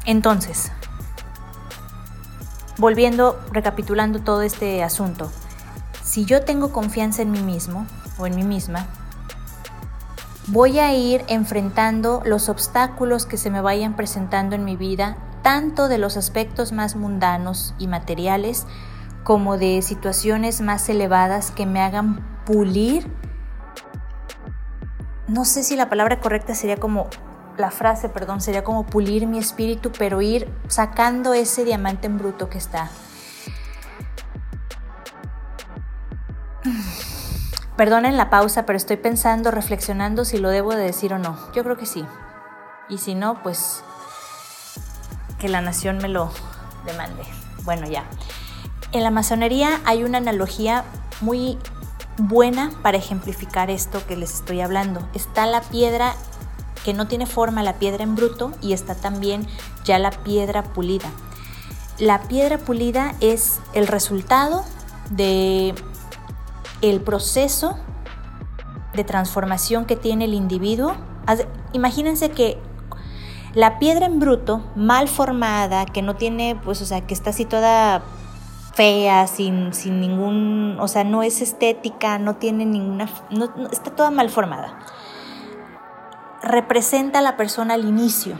Entonces, 0.06 0.72
volviendo, 2.78 3.38
recapitulando 3.52 4.22
todo 4.22 4.42
este 4.42 4.82
asunto, 4.82 5.30
si 6.02 6.24
yo 6.24 6.46
tengo 6.46 6.72
confianza 6.72 7.22
en 7.22 7.32
mí 7.32 7.42
mismo 7.42 7.86
o 8.18 8.26
en 8.26 8.38
mí 8.38 8.44
misma, 8.44 8.88
voy 10.48 10.80
a 10.80 10.94
ir 10.94 11.26
enfrentando 11.28 12.22
los 12.24 12.48
obstáculos 12.48 13.26
que 13.26 13.36
se 13.36 13.50
me 13.50 13.60
vayan 13.60 13.98
presentando 13.98 14.56
en 14.56 14.64
mi 14.64 14.78
vida 14.78 15.18
tanto 15.48 15.88
de 15.88 15.98
los 15.98 16.18
aspectos 16.18 16.74
más 16.74 16.98
mundanos 16.98 17.74
y 17.80 17.88
materiales 17.88 18.66
como 19.24 19.58
de 19.58 19.82
situaciones 19.82 20.60
más 20.60 20.90
elevadas 20.90 21.52
que 21.52 21.66
me 21.66 21.80
hagan 21.80 22.44
pulir. 22.46 23.10
No 25.30 25.46
sé 25.46 25.64
si 25.64 25.78
la 25.78 25.88
palabra 25.88 26.20
correcta 26.20 26.54
sería 26.54 26.76
como, 26.76 27.08
la 27.58 27.72
frase, 27.72 28.10
perdón, 28.10 28.42
sería 28.42 28.66
como 28.66 28.86
pulir 28.86 29.26
mi 29.26 29.38
espíritu, 29.38 29.94
pero 29.98 30.22
ir 30.22 30.54
sacando 30.68 31.34
ese 31.34 31.64
diamante 31.64 32.08
en 32.08 32.18
bruto 32.18 32.50
que 32.50 32.58
está. 32.58 32.90
Perdonen 37.78 38.18
la 38.18 38.30
pausa, 38.30 38.66
pero 38.66 38.76
estoy 38.76 38.98
pensando, 38.98 39.52
reflexionando 39.52 40.26
si 40.26 40.40
lo 40.40 40.50
debo 40.50 40.76
de 40.76 40.84
decir 40.84 41.14
o 41.14 41.20
no. 41.20 41.38
Yo 41.54 41.64
creo 41.64 41.78
que 41.78 41.86
sí. 41.86 42.06
Y 42.90 42.98
si 42.98 43.16
no, 43.16 43.42
pues 43.44 43.82
que 45.40 45.50
la 45.50 45.62
nación 45.62 45.98
me 45.98 46.10
lo 46.10 46.32
demande. 46.86 47.24
Bueno, 47.64 47.88
ya. 47.88 48.06
En 48.92 49.04
la 49.04 49.12
masonería 49.12 49.82
hay 49.86 50.04
una 50.04 50.18
analogía 50.18 50.84
muy 51.22 51.58
buena 52.18 52.72
para 52.82 52.98
ejemplificar 52.98 53.70
esto 53.70 54.06
que 54.08 54.16
les 54.16 54.34
estoy 54.34 54.62
hablando. 54.62 55.08
Está 55.14 55.46
la 55.46 55.62
piedra 55.62 56.16
que 56.84 56.94
no 56.94 57.08
tiene 57.08 57.26
forma, 57.26 57.64
la 57.64 57.74
piedra 57.74 58.04
en 58.04 58.16
bruto, 58.16 58.54
y 58.62 58.74
está 58.74 58.96
también 58.96 59.46
ya 59.84 60.00
la 60.00 60.12
piedra 60.12 60.64
pulida. 60.64 61.10
La 62.00 62.22
piedra 62.24 62.58
pulida 62.58 63.14
es 63.20 63.60
el 63.74 63.88
resultado 63.88 64.64
de 65.10 65.76
el 66.82 67.02
proceso 67.02 67.78
de 68.94 69.04
transformación 69.04 69.86
que 69.86 69.96
tiene 69.96 70.26
el 70.26 70.34
individuo. 70.34 70.96
Imagínense 71.74 72.32
que 72.32 72.58
la 73.58 73.80
piedra 73.80 74.06
en 74.06 74.20
bruto, 74.20 74.62
mal 74.76 75.08
formada, 75.08 75.88
que 75.88 76.04
no 76.04 76.16
tiene, 76.16 76.56
pues, 76.64 76.80
o 76.84 76.86
sea, 76.86 77.02
que 77.02 77.16
está 77.16 77.32
así 77.32 77.44
toda 77.44 78.04
fea, 78.76 79.26
sin, 79.26 79.74
sin 79.74 80.00
ningún, 80.00 80.78
o 80.80 80.88
sea, 80.88 81.04
no 81.04 81.24
es 81.24 81.42
estética, 81.42 82.20
no 82.20 82.36
tiene 82.36 82.68
ninguna, 82.68 83.10
está 83.72 83.96
toda 83.96 84.12
mal 84.12 84.30
formada. 84.30 84.78
Representa 86.44 87.18
a 87.18 87.24
la 87.24 87.36
persona 87.36 87.74
al 87.74 87.86
inicio, 87.86 88.38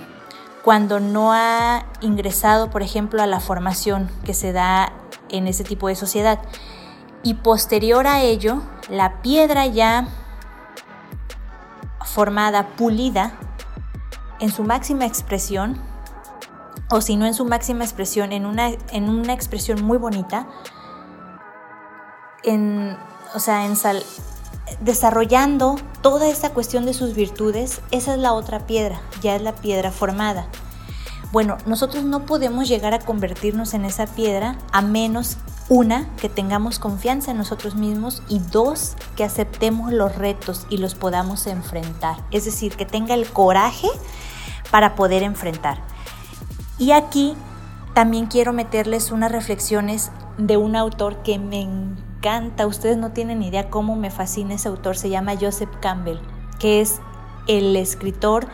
cuando 0.64 1.00
no 1.00 1.34
ha 1.34 1.88
ingresado, 2.02 2.70
por 2.70 2.84
ejemplo, 2.84 3.24
a 3.24 3.26
la 3.26 3.40
formación 3.40 4.12
que 4.24 4.36
se 4.36 4.52
da 4.52 4.94
en 5.30 5.48
ese 5.48 5.64
tipo 5.64 5.88
de 5.88 5.96
sociedad. 5.96 6.38
Y 7.24 7.34
posterior 7.34 8.06
a 8.06 8.22
ello, 8.22 8.62
la 8.88 9.24
piedra 9.24 9.66
ya 9.66 10.10
formada, 12.06 12.68
pulida, 12.68 13.34
en 14.40 14.52
su 14.52 14.64
máxima 14.64 15.06
expresión, 15.06 15.82
o 16.90 17.02
si 17.02 17.16
no 17.16 17.26
en 17.26 17.34
su 17.34 17.46
máxima 17.46 17.84
expresión, 17.84 18.32
en 18.32 18.46
una, 18.46 18.70
en 18.92 19.10
una 19.10 19.34
expresión 19.34 19.84
muy 19.84 19.98
bonita, 19.98 20.48
en, 22.44 22.98
o 23.34 23.40
sea, 23.40 23.66
en 23.66 23.76
desarrollando 24.82 25.76
toda 26.02 26.28
esta 26.28 26.52
cuestión 26.52 26.86
de 26.86 26.94
sus 26.94 27.14
virtudes, 27.14 27.82
esa 27.92 28.14
es 28.14 28.20
la 28.20 28.34
otra 28.34 28.66
piedra, 28.66 29.02
ya 29.22 29.36
es 29.36 29.42
la 29.42 29.56
piedra 29.56 29.92
formada. 29.92 30.48
Bueno, 31.32 31.58
nosotros 31.66 32.04
no 32.04 32.26
podemos 32.26 32.70
llegar 32.70 32.94
a 32.94 33.00
convertirnos 33.00 33.74
en 33.74 33.84
esa 33.86 34.08
piedra 34.08 34.58
a 34.72 34.82
menos 34.82 35.38
una, 35.70 36.08
que 36.16 36.30
tengamos 36.30 36.80
confianza 36.80 37.32
en 37.32 37.38
nosotros 37.38 37.76
mismos 37.76 38.24
y 38.30 38.40
dos, 38.40 38.96
que 39.16 39.24
aceptemos 39.24 39.92
los 39.92 40.16
retos 40.16 40.66
y 40.70 40.78
los 40.78 40.96
podamos 40.96 41.48
enfrentar. 41.48 42.18
Es 42.32 42.46
decir, 42.46 42.76
que 42.76 42.86
tenga 42.86 43.14
el 43.14 43.28
coraje 43.28 43.88
para 44.72 44.96
poder 44.96 45.24
enfrentar. 45.24 45.82
Y 46.78 46.92
aquí 46.92 47.36
también 47.94 48.28
quiero 48.28 48.54
meterles 48.54 49.12
unas 49.12 49.32
reflexiones 49.32 50.12
de 50.38 50.58
un 50.58 50.76
autor 50.76 51.24
que 51.24 51.40
me 51.40 51.62
encanta. 51.62 52.68
Ustedes 52.68 52.98
no 52.98 53.12
tienen 53.12 53.42
idea 53.42 53.70
cómo 53.70 53.96
me 53.96 54.12
fascina 54.12 54.54
ese 54.54 54.70
autor. 54.70 54.96
Se 54.98 55.10
llama 55.10 55.34
Joseph 55.40 55.72
Campbell, 55.82 56.20
que 56.60 56.82
es 56.82 57.02
el 57.48 57.76
escritor, 57.76 58.48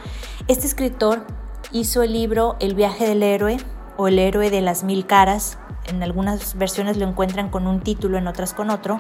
este 0.47 0.67
escritor 0.67 1.25
hizo 1.71 2.03
el 2.03 2.13
libro 2.13 2.55
El 2.59 2.75
viaje 2.75 3.07
del 3.07 3.23
héroe 3.23 3.57
o 3.97 4.07
El 4.07 4.19
héroe 4.19 4.49
de 4.49 4.61
las 4.61 4.83
mil 4.83 5.05
caras. 5.05 5.57
En 5.85 6.01
algunas 6.03 6.57
versiones 6.57 6.97
lo 6.97 7.07
encuentran 7.07 7.49
con 7.49 7.67
un 7.67 7.81
título, 7.81 8.17
en 8.17 8.27
otras 8.27 8.53
con 8.53 8.69
otro 8.69 8.99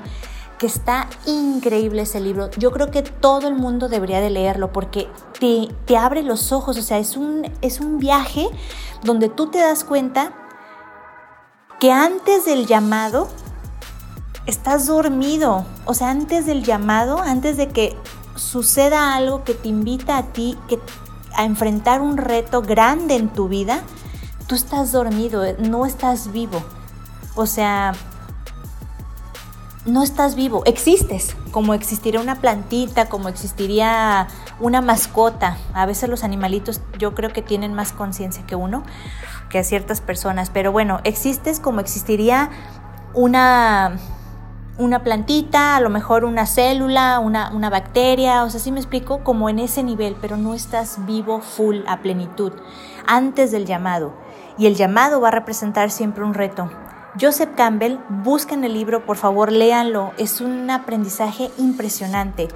que 0.57 0.67
está 0.67 1.09
increíble 1.25 2.03
ese 2.03 2.19
libro. 2.19 2.49
Yo 2.57 2.71
creo 2.71 2.91
que 2.91 3.01
todo 3.01 3.47
el 3.47 3.55
mundo 3.55 3.89
debería 3.89 4.21
de 4.21 4.29
leerlo 4.29 4.71
porque 4.71 5.09
te, 5.39 5.67
te, 5.85 5.97
abre 5.97 6.23
los 6.23 6.51
ojos, 6.51 6.77
o 6.77 6.81
sea, 6.81 6.99
es 6.99 7.17
un, 7.17 7.51
es 7.61 7.79
un 7.79 7.97
viaje 7.99 8.47
donde 9.03 9.29
tú 9.29 9.49
te 9.49 9.57
das 9.57 9.83
cuenta 9.83 10.31
que 11.79 11.91
antes 11.91 12.45
del 12.45 12.65
llamado 12.65 13.27
estás 14.45 14.85
dormido, 14.87 15.65
o 15.85 15.93
sea, 15.93 16.09
antes 16.09 16.45
del 16.45 16.63
llamado, 16.63 17.19
antes 17.19 17.57
de 17.57 17.69
que 17.69 17.97
suceda 18.35 19.15
algo 19.15 19.43
que 19.43 19.53
te 19.53 19.67
invita 19.67 20.17
a 20.17 20.23
ti 20.23 20.57
que, 20.67 20.79
a 21.35 21.45
enfrentar 21.45 22.01
un 22.01 22.17
reto 22.17 22.61
grande 22.61 23.15
en 23.15 23.29
tu 23.29 23.47
vida, 23.47 23.83
tú 24.47 24.55
estás 24.55 24.91
dormido, 24.91 25.43
no 25.59 25.85
estás 25.85 26.31
vivo. 26.31 26.61
O 27.35 27.45
sea, 27.45 27.93
no 29.85 30.01
estás 30.01 30.35
vivo, 30.35 30.63
existes, 30.65 31.35
como 31.51 31.73
existiría 31.73 32.21
una 32.21 32.35
plantita, 32.35 33.09
como 33.09 33.27
existiría 33.27 34.27
una 34.59 34.81
mascota. 34.81 35.57
A 35.73 35.85
veces 35.85 36.09
los 36.09 36.23
animalitos 36.23 36.81
yo 36.97 37.13
creo 37.15 37.33
que 37.33 37.41
tienen 37.41 37.73
más 37.73 37.91
conciencia 37.91 38.45
que 38.45 38.55
uno, 38.55 38.83
que 39.49 39.59
a 39.59 39.63
ciertas 39.63 39.99
personas, 39.99 40.49
pero 40.49 40.71
bueno, 40.71 40.99
existes 41.03 41.59
como 41.59 41.81
existiría 41.81 42.49
una, 43.13 43.97
una 44.77 45.03
plantita, 45.03 45.75
a 45.75 45.81
lo 45.81 45.89
mejor 45.89 46.23
una 46.23 46.45
célula, 46.45 47.19
una, 47.19 47.51
una 47.51 47.69
bacteria, 47.69 48.43
o 48.43 48.49
sea, 48.49 48.59
sí 48.59 48.71
me 48.71 48.79
explico, 48.79 49.23
como 49.23 49.49
en 49.49 49.59
ese 49.59 49.83
nivel, 49.83 50.15
pero 50.21 50.37
no 50.37 50.53
estás 50.53 51.05
vivo 51.05 51.41
full 51.41 51.79
a 51.87 52.01
plenitud, 52.01 52.53
antes 53.05 53.51
del 53.51 53.65
llamado. 53.65 54.22
Y 54.57 54.67
el 54.67 54.75
llamado 54.75 55.21
va 55.21 55.29
a 55.29 55.31
representar 55.31 55.91
siempre 55.91 56.23
un 56.23 56.33
reto, 56.33 56.69
Joseph 57.19 57.51
Campbell, 57.55 57.99
busquen 58.09 58.63
el 58.63 58.73
libro, 58.73 59.05
por 59.05 59.17
favor, 59.17 59.51
léanlo, 59.51 60.13
es 60.17 60.41
un 60.41 60.69
aprendizaje 60.71 61.51
impresionante. 61.59 62.47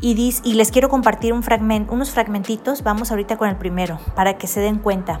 Y, 0.00 0.14
les 0.54 0.70
quiero 0.70 0.88
compartir 0.88 1.32
un 1.32 1.42
fragmento, 1.42 1.92
unos 1.92 2.10
fragmentitos, 2.10 2.82
vamos 2.82 3.10
ahorita 3.10 3.36
con 3.36 3.48
el 3.48 3.56
primero, 3.56 3.98
para 4.14 4.38
que 4.38 4.46
se 4.46 4.60
den 4.60 4.78
cuenta 4.78 5.20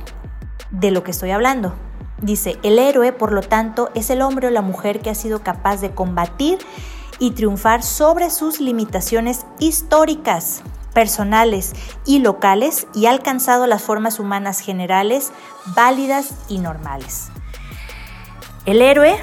de 0.70 0.92
lo 0.92 1.02
que 1.02 1.10
estoy 1.10 1.32
hablando. 1.32 1.74
Dice, 2.22 2.58
el 2.62 2.78
héroe, 2.78 3.12
por 3.12 3.32
lo 3.32 3.42
tanto, 3.42 3.90
es 3.94 4.08
el 4.08 4.22
hombre 4.22 4.46
o 4.46 4.50
la 4.50 4.62
mujer 4.62 5.00
que 5.00 5.10
ha 5.10 5.14
sido 5.14 5.42
capaz 5.42 5.80
de 5.80 5.90
combatir 5.90 6.58
y 7.18 7.32
triunfar 7.32 7.82
sobre 7.82 8.30
sus 8.30 8.60
limitaciones 8.60 9.46
históricas, 9.58 10.62
personales 10.92 11.72
y 12.04 12.18
locales 12.20 12.86
y 12.94 13.06
ha 13.06 13.10
alcanzado 13.10 13.66
las 13.66 13.82
formas 13.82 14.18
humanas 14.18 14.60
generales, 14.60 15.32
válidas 15.74 16.34
y 16.48 16.58
normales. 16.58 17.28
El 18.66 18.82
héroe 18.82 19.16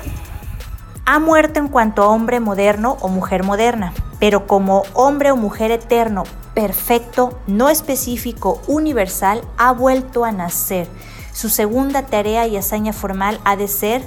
ha 1.06 1.20
muerto 1.20 1.60
en 1.60 1.68
cuanto 1.68 2.04
a 2.04 2.08
hombre 2.08 2.40
moderno 2.40 2.98
o 3.02 3.08
mujer 3.08 3.44
moderna, 3.44 3.94
pero 4.20 4.48
como 4.48 4.84
hombre 4.94 5.32
o 5.32 5.38
mujer 5.38 5.72
eterno, 5.72 6.24
perfecto, 6.54 7.40
no 7.48 7.70
específico, 7.70 8.62
universal, 8.68 9.42
ha 9.58 9.72
vuelto 9.72 10.26
a 10.26 10.32
nacer. 10.32 10.88
Su 11.32 11.50
segunda 11.50 12.08
tarea 12.08 12.48
y 12.48 12.58
hazaña 12.58 12.94
formal 12.94 13.40
ha 13.46 13.56
de 13.56 13.68
ser 13.68 14.04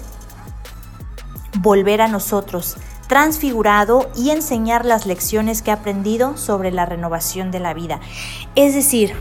volver 1.59 2.03
a 2.03 2.09
nosotros, 2.09 2.77
transfigurado 3.11 4.09
y 4.15 4.31
enseñar 4.31 4.87
las 4.87 5.05
lecciones 5.05 5.63
que 5.63 5.73
ha 5.73 5.75
aprendido 5.75 6.37
sobre 6.37 6.71
la 6.71 6.87
renovación 6.87 7.51
de 7.51 7.59
la 7.59 7.75
vida. 7.75 7.99
Es 8.55 8.73
decir, 8.73 9.17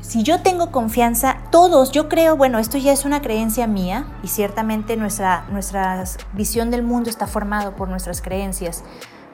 si 0.00 0.24
yo 0.24 0.42
tengo 0.42 0.72
confianza, 0.72 1.36
todos, 1.52 1.92
yo 1.92 2.08
creo, 2.08 2.36
bueno, 2.36 2.58
esto 2.58 2.76
ya 2.76 2.90
es 2.90 3.04
una 3.04 3.22
creencia 3.22 3.68
mía 3.68 4.04
y 4.24 4.26
ciertamente 4.26 4.96
nuestra, 4.96 5.44
nuestra 5.52 6.02
visión 6.32 6.72
del 6.72 6.82
mundo 6.82 7.08
está 7.08 7.28
formado 7.28 7.76
por 7.76 7.88
nuestras 7.88 8.20
creencias, 8.20 8.82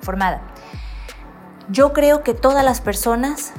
formada. 0.02 0.42
Yo 1.70 1.94
creo 1.94 2.22
que 2.22 2.34
todas 2.34 2.66
las 2.66 2.82
personas 2.82 3.54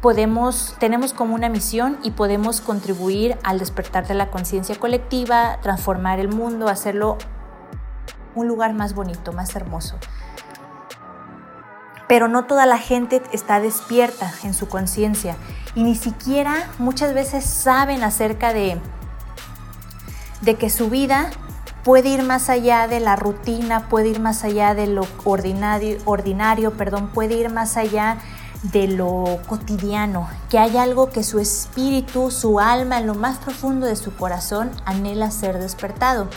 podemos, 0.00 0.76
tenemos 0.78 1.12
como 1.12 1.34
una 1.34 1.48
misión 1.48 1.98
y 2.04 2.12
podemos 2.12 2.60
contribuir 2.60 3.36
al 3.42 3.58
despertar 3.58 4.06
de 4.06 4.14
la 4.14 4.30
conciencia 4.30 4.76
colectiva, 4.76 5.58
transformar 5.60 6.20
el 6.20 6.28
mundo, 6.28 6.68
hacerlo 6.68 7.18
un 8.36 8.46
lugar 8.46 8.72
más 8.74 8.94
bonito, 8.94 9.32
más 9.32 9.56
hermoso 9.56 9.98
pero 12.08 12.28
no 12.28 12.44
toda 12.44 12.66
la 12.66 12.78
gente 12.78 13.22
está 13.32 13.60
despierta 13.60 14.32
en 14.44 14.54
su 14.54 14.68
conciencia 14.68 15.36
y 15.74 15.82
ni 15.82 15.94
siquiera 15.94 16.68
muchas 16.78 17.14
veces 17.14 17.44
saben 17.44 18.02
acerca 18.02 18.52
de, 18.52 18.80
de 20.40 20.54
que 20.54 20.70
su 20.70 20.88
vida 20.88 21.30
puede 21.82 22.08
ir 22.08 22.22
más 22.22 22.48
allá 22.48 22.88
de 22.88 23.00
la 23.00 23.16
rutina, 23.16 23.88
puede 23.88 24.08
ir 24.08 24.20
más 24.20 24.44
allá 24.44 24.74
de 24.74 24.86
lo 24.86 25.06
ordinario, 25.24 25.98
ordinario 26.04 26.72
perdón, 26.72 27.08
puede 27.08 27.34
ir 27.34 27.50
más 27.50 27.76
allá 27.76 28.18
de 28.62 28.88
lo 28.88 29.38
cotidiano, 29.46 30.28
que 30.50 30.58
hay 30.58 30.76
algo 30.76 31.10
que 31.10 31.22
su 31.22 31.38
espíritu, 31.38 32.30
su 32.30 32.58
alma, 32.58 32.98
en 32.98 33.06
lo 33.06 33.14
más 33.14 33.38
profundo 33.38 33.86
de 33.86 33.94
su 33.94 34.16
corazón 34.16 34.70
anhela 34.84 35.30
ser 35.30 35.58
despertado. 35.58 36.28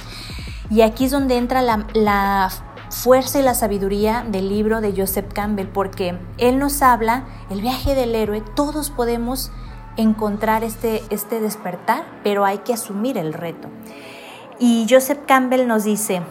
Y 0.70 0.82
aquí 0.82 1.06
es 1.06 1.12
donde 1.12 1.38
entra 1.38 1.62
la, 1.62 2.50
fuerza 2.90 3.40
y 3.40 3.44
la 3.44 3.54
sabiduría 3.54 4.26
del 4.28 4.50
libro 4.50 4.82
de 4.82 4.94
Joseph 4.96 5.32
Campbell, 5.32 5.68
porque 5.68 6.18
él 6.40 6.58
nos 6.58 6.82
habla, 6.82 7.26
el 7.52 7.62
viaje 7.62 7.94
del 7.94 8.16
héroe, 8.16 8.42
todos 8.56 8.90
podemos 8.90 9.52
encontrar 9.96 10.64
este, 10.64 11.04
este 11.12 11.40
despertar, 11.40 12.04
pero 12.24 12.46
hay 12.46 12.60
que 12.60 12.74
asumir 12.74 13.18
el 13.18 13.34
reto. 13.34 13.68
Y 14.58 14.88
Joseph 14.90 15.20
Campbell 15.28 15.68
nos 15.68 15.84
dice, 15.84 16.24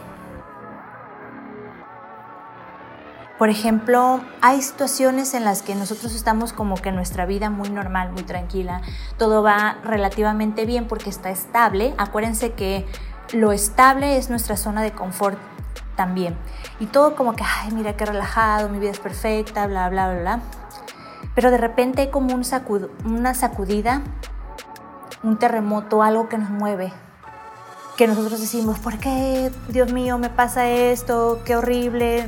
por 3.39 3.51
ejemplo, 3.51 4.21
hay 4.41 4.61
situaciones 4.63 5.33
en 5.33 5.45
las 5.45 5.63
que 5.63 5.77
nosotros 5.77 6.13
estamos 6.13 6.53
como 6.53 6.75
que 6.75 6.91
nuestra 6.91 7.25
vida 7.25 7.51
muy 7.51 7.71
normal, 7.71 8.11
muy 8.11 8.25
tranquila, 8.25 8.83
todo 9.17 9.45
va 9.45 9.79
relativamente 9.85 10.67
bien 10.67 10.89
porque 10.89 11.09
está 11.09 11.31
estable. 11.31 11.95
Acuérdense 11.99 12.55
que 12.55 12.85
lo 13.33 13.53
estable 13.53 14.17
es 14.17 14.31
nuestra 14.31 14.57
zona 14.57 14.83
de 14.83 14.93
confort 14.93 15.39
también. 15.97 16.37
Y 16.81 16.87
todo 16.87 17.17
como 17.17 17.35
que, 17.35 17.45
ay, 17.45 17.73
mira 17.73 17.97
qué 17.97 18.07
relajado, 18.07 18.69
mi 18.69 18.79
vida 18.79 18.91
es 18.91 19.01
perfecta, 19.01 19.67
bla, 19.67 19.89
bla, 19.89 20.11
bla, 20.11 20.21
bla. 20.21 20.41
Pero 21.35 21.51
de 21.51 21.59
repente 21.59 22.03
hay 22.03 22.11
como 22.11 22.35
un 22.35 22.43
una 23.05 23.35
sacudida, 23.35 24.03
un 25.23 25.39
terremoto, 25.39 26.03
algo 26.03 26.29
que 26.29 26.39
nos 26.39 26.51
mueve. 26.51 26.93
Que 27.97 28.07
nosotros 28.07 28.41
decimos, 28.41 28.79
¿por 28.79 28.99
qué, 28.99 29.53
Dios 29.69 29.93
mío, 29.93 30.19
me 30.19 30.31
pasa 30.31 30.69
esto? 30.69 31.41
Qué 31.45 31.57
horrible. 31.57 32.27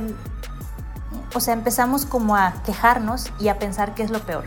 O 1.33 1.39
sea, 1.39 1.53
empezamos 1.53 2.05
como 2.05 2.35
a 2.35 2.53
quejarnos 2.65 3.31
y 3.39 3.47
a 3.47 3.57
pensar 3.57 3.95
que 3.95 4.03
es 4.03 4.11
lo 4.11 4.19
peor. 4.19 4.43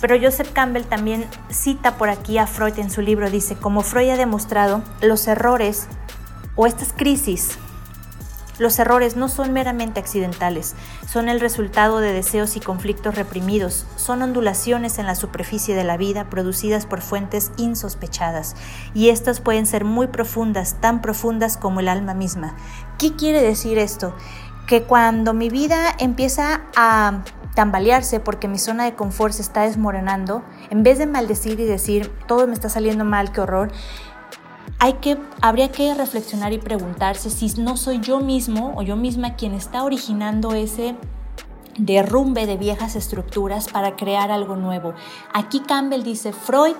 Pero 0.00 0.16
Joseph 0.20 0.52
Campbell 0.52 0.84
también 0.84 1.26
cita 1.50 1.96
por 1.96 2.08
aquí 2.08 2.38
a 2.38 2.46
Freud 2.46 2.78
en 2.78 2.90
su 2.90 3.02
libro, 3.02 3.30
dice, 3.30 3.56
como 3.56 3.82
Freud 3.82 4.10
ha 4.10 4.16
demostrado, 4.16 4.82
los 5.00 5.26
errores 5.28 5.86
o 6.56 6.66
estas 6.66 6.92
crisis 6.92 7.58
los 8.60 8.78
errores 8.78 9.16
no 9.16 9.28
son 9.28 9.54
meramente 9.54 9.98
accidentales, 9.98 10.74
son 11.08 11.30
el 11.30 11.40
resultado 11.40 11.98
de 11.98 12.12
deseos 12.12 12.56
y 12.56 12.60
conflictos 12.60 13.14
reprimidos, 13.14 13.86
son 13.96 14.20
ondulaciones 14.20 14.98
en 14.98 15.06
la 15.06 15.14
superficie 15.14 15.74
de 15.74 15.82
la 15.82 15.96
vida 15.96 16.28
producidas 16.28 16.84
por 16.84 17.00
fuentes 17.00 17.52
insospechadas, 17.56 18.54
y 18.92 19.08
estas 19.08 19.40
pueden 19.40 19.64
ser 19.64 19.86
muy 19.86 20.08
profundas, 20.08 20.76
tan 20.78 21.00
profundas 21.00 21.56
como 21.56 21.80
el 21.80 21.88
alma 21.88 22.12
misma. 22.12 22.54
¿Qué 22.98 23.16
quiere 23.16 23.40
decir 23.40 23.78
esto? 23.78 24.14
Que 24.66 24.82
cuando 24.82 25.32
mi 25.32 25.48
vida 25.48 25.94
empieza 25.98 26.60
a 26.76 27.22
tambalearse 27.54 28.20
porque 28.20 28.48
mi 28.48 28.58
zona 28.58 28.84
de 28.84 28.94
confort 28.94 29.34
se 29.34 29.42
está 29.42 29.62
desmoronando, 29.62 30.42
en 30.70 30.82
vez 30.82 30.98
de 30.98 31.06
maldecir 31.06 31.58
y 31.60 31.64
decir 31.64 32.10
todo 32.26 32.46
me 32.46 32.54
está 32.54 32.68
saliendo 32.68 33.04
mal, 33.04 33.32
qué 33.32 33.40
horror, 33.40 33.70
hay 34.78 34.94
que, 34.94 35.18
habría 35.42 35.70
que 35.70 35.92
reflexionar 35.94 36.52
y 36.52 36.58
preguntarse 36.58 37.28
si 37.28 37.60
no 37.60 37.76
soy 37.76 38.00
yo 38.00 38.20
mismo 38.20 38.72
o 38.76 38.82
yo 38.82 38.96
misma 38.96 39.34
quien 39.34 39.52
está 39.52 39.84
originando 39.84 40.54
ese 40.54 40.96
derrumbe 41.76 42.46
de 42.46 42.56
viejas 42.56 42.96
estructuras 42.96 43.68
para 43.68 43.96
crear 43.96 44.30
algo 44.30 44.56
nuevo. 44.56 44.94
Aquí 45.32 45.60
Campbell 45.60 46.02
dice, 46.02 46.32
Freud 46.32 46.76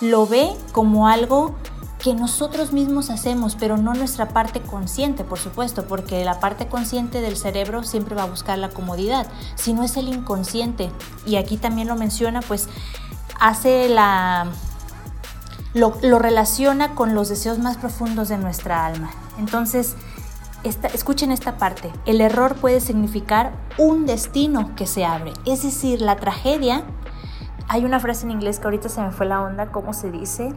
lo 0.00 0.26
ve 0.26 0.50
como 0.72 1.08
algo 1.08 1.56
que 1.98 2.14
nosotros 2.14 2.72
mismos 2.72 3.10
hacemos, 3.10 3.56
pero 3.56 3.76
no 3.76 3.92
nuestra 3.94 4.28
parte 4.28 4.60
consciente, 4.60 5.24
por 5.24 5.38
supuesto, 5.38 5.84
porque 5.86 6.24
la 6.24 6.38
parte 6.38 6.68
consciente 6.68 7.20
del 7.20 7.36
cerebro 7.36 7.82
siempre 7.82 8.14
va 8.14 8.22
a 8.22 8.26
buscar 8.26 8.58
la 8.58 8.68
comodidad, 8.68 9.26
sino 9.56 9.82
es 9.82 9.96
el 9.96 10.08
inconsciente. 10.08 10.90
Y 11.26 11.36
aquí 11.36 11.56
también 11.56 11.88
lo 11.88 11.96
menciona, 11.96 12.40
pues 12.40 12.68
hace 13.40 13.88
la 13.88 14.46
lo, 15.74 16.18
relaciona 16.18 16.94
con 16.94 17.14
los 17.14 17.28
deseos 17.28 17.58
más 17.58 17.76
profundos 17.76 18.28
de 18.28 18.38
nuestra 18.38 18.86
alma. 18.86 19.10
Entonces, 19.38 19.96
escuchen 20.64 21.30
esta 21.30 21.56
parte, 21.56 21.92
el 22.06 22.20
error 22.20 22.56
puede 22.56 22.80
significar 22.80 23.52
un 23.76 24.06
destino 24.06 24.74
que 24.76 24.86
se 24.86 25.04
abre, 25.04 25.32
es 25.46 25.62
decir, 25.62 26.00
la 26.00 26.16
tragedia, 26.16 26.84
hay 27.68 27.84
una 27.84 28.00
frase 28.00 28.24
en 28.24 28.32
inglés 28.32 28.58
que 28.58 28.64
ahorita 28.64 28.88
se 28.88 29.00
me 29.00 29.12
fue 29.12 29.26
la 29.26 29.42
onda, 29.42 29.70
¿cómo 29.70 29.92
se 29.92 30.10
dice? 30.10 30.52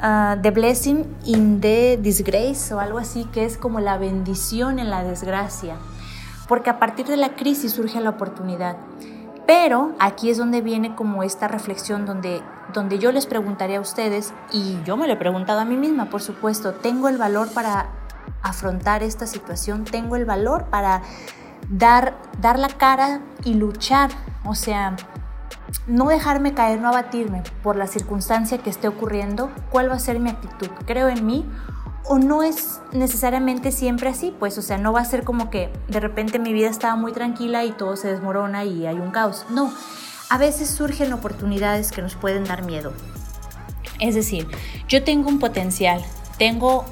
Ah, 0.00 0.36
the 0.40 0.52
blessing 0.52 1.04
in 1.24 1.60
the 1.60 1.98
disgrace 2.00 2.72
o 2.72 2.78
algo 2.78 2.98
así, 2.98 3.24
que 3.32 3.44
es 3.44 3.58
como 3.58 3.80
la 3.80 3.98
bendición 3.98 4.78
en 4.78 4.90
la 4.90 5.02
desgracia, 5.02 5.74
porque 6.46 6.70
a 6.70 6.78
partir 6.78 7.06
de 7.06 7.16
la 7.16 7.34
crisis 7.34 7.72
surge 7.72 8.00
la 8.00 8.10
oportunidad. 8.10 8.76
Pero 9.44 9.92
aquí 9.98 10.30
es 10.30 10.38
donde 10.38 10.60
viene 10.60 10.94
como 10.94 11.24
esta 11.24 11.48
reflexión 11.48 12.06
donde, 12.06 12.42
donde 12.72 13.00
yo 13.00 13.10
les 13.10 13.26
preguntaría 13.26 13.78
a 13.78 13.80
ustedes, 13.80 14.32
y 14.52 14.78
yo 14.84 14.96
me 14.96 15.08
lo 15.08 15.14
he 15.14 15.16
preguntado 15.16 15.58
a 15.58 15.64
mí 15.64 15.76
misma, 15.76 16.10
por 16.10 16.22
supuesto, 16.22 16.74
¿tengo 16.74 17.08
el 17.08 17.18
valor 17.18 17.48
para 17.52 17.88
afrontar 18.42 19.02
esta 19.02 19.26
situación? 19.26 19.82
¿Tengo 19.84 20.14
el 20.14 20.26
valor 20.26 20.66
para 20.66 21.02
dar, 21.70 22.18
dar 22.40 22.60
la 22.60 22.68
cara 22.68 23.20
y 23.42 23.54
luchar? 23.54 24.10
O 24.44 24.54
sea, 24.54 24.94
no 25.86 26.08
dejarme 26.08 26.54
caer, 26.54 26.80
no 26.80 26.88
abatirme 26.88 27.42
por 27.62 27.76
la 27.76 27.86
circunstancia 27.86 28.58
que 28.58 28.70
esté 28.70 28.88
ocurriendo, 28.88 29.50
¿cuál 29.70 29.90
va 29.90 29.94
a 29.94 29.98
ser 29.98 30.20
mi 30.20 30.30
actitud? 30.30 30.68
¿Creo 30.86 31.08
en 31.08 31.26
mí 31.26 31.46
o 32.08 32.18
no 32.18 32.42
es 32.42 32.80
necesariamente 32.92 33.70
siempre 33.70 34.08
así, 34.08 34.34
pues, 34.38 34.56
o 34.56 34.62
sea, 34.62 34.78
no 34.78 34.92
va 34.92 35.00
a 35.00 35.04
ser 35.04 35.24
como 35.24 35.50
que 35.50 35.70
de 35.88 36.00
repente 36.00 36.38
mi 36.38 36.52
vida 36.52 36.68
estaba 36.68 36.96
muy 36.96 37.12
tranquila 37.12 37.64
y 37.64 37.72
todo 37.72 37.96
se 37.96 38.08
desmorona 38.08 38.64
y 38.64 38.86
hay 38.86 38.98
un 38.98 39.10
caos. 39.10 39.44
No, 39.50 39.72
a 40.30 40.38
veces 40.38 40.70
surgen 40.70 41.12
oportunidades 41.12 41.92
que 41.92 42.00
nos 42.00 42.14
pueden 42.14 42.44
dar 42.44 42.64
miedo. 42.64 42.92
Es 44.00 44.14
decir, 44.14 44.48
yo 44.88 45.04
tengo 45.04 45.28
un 45.28 45.38
potencial, 45.38 46.02
tengo 46.38 46.86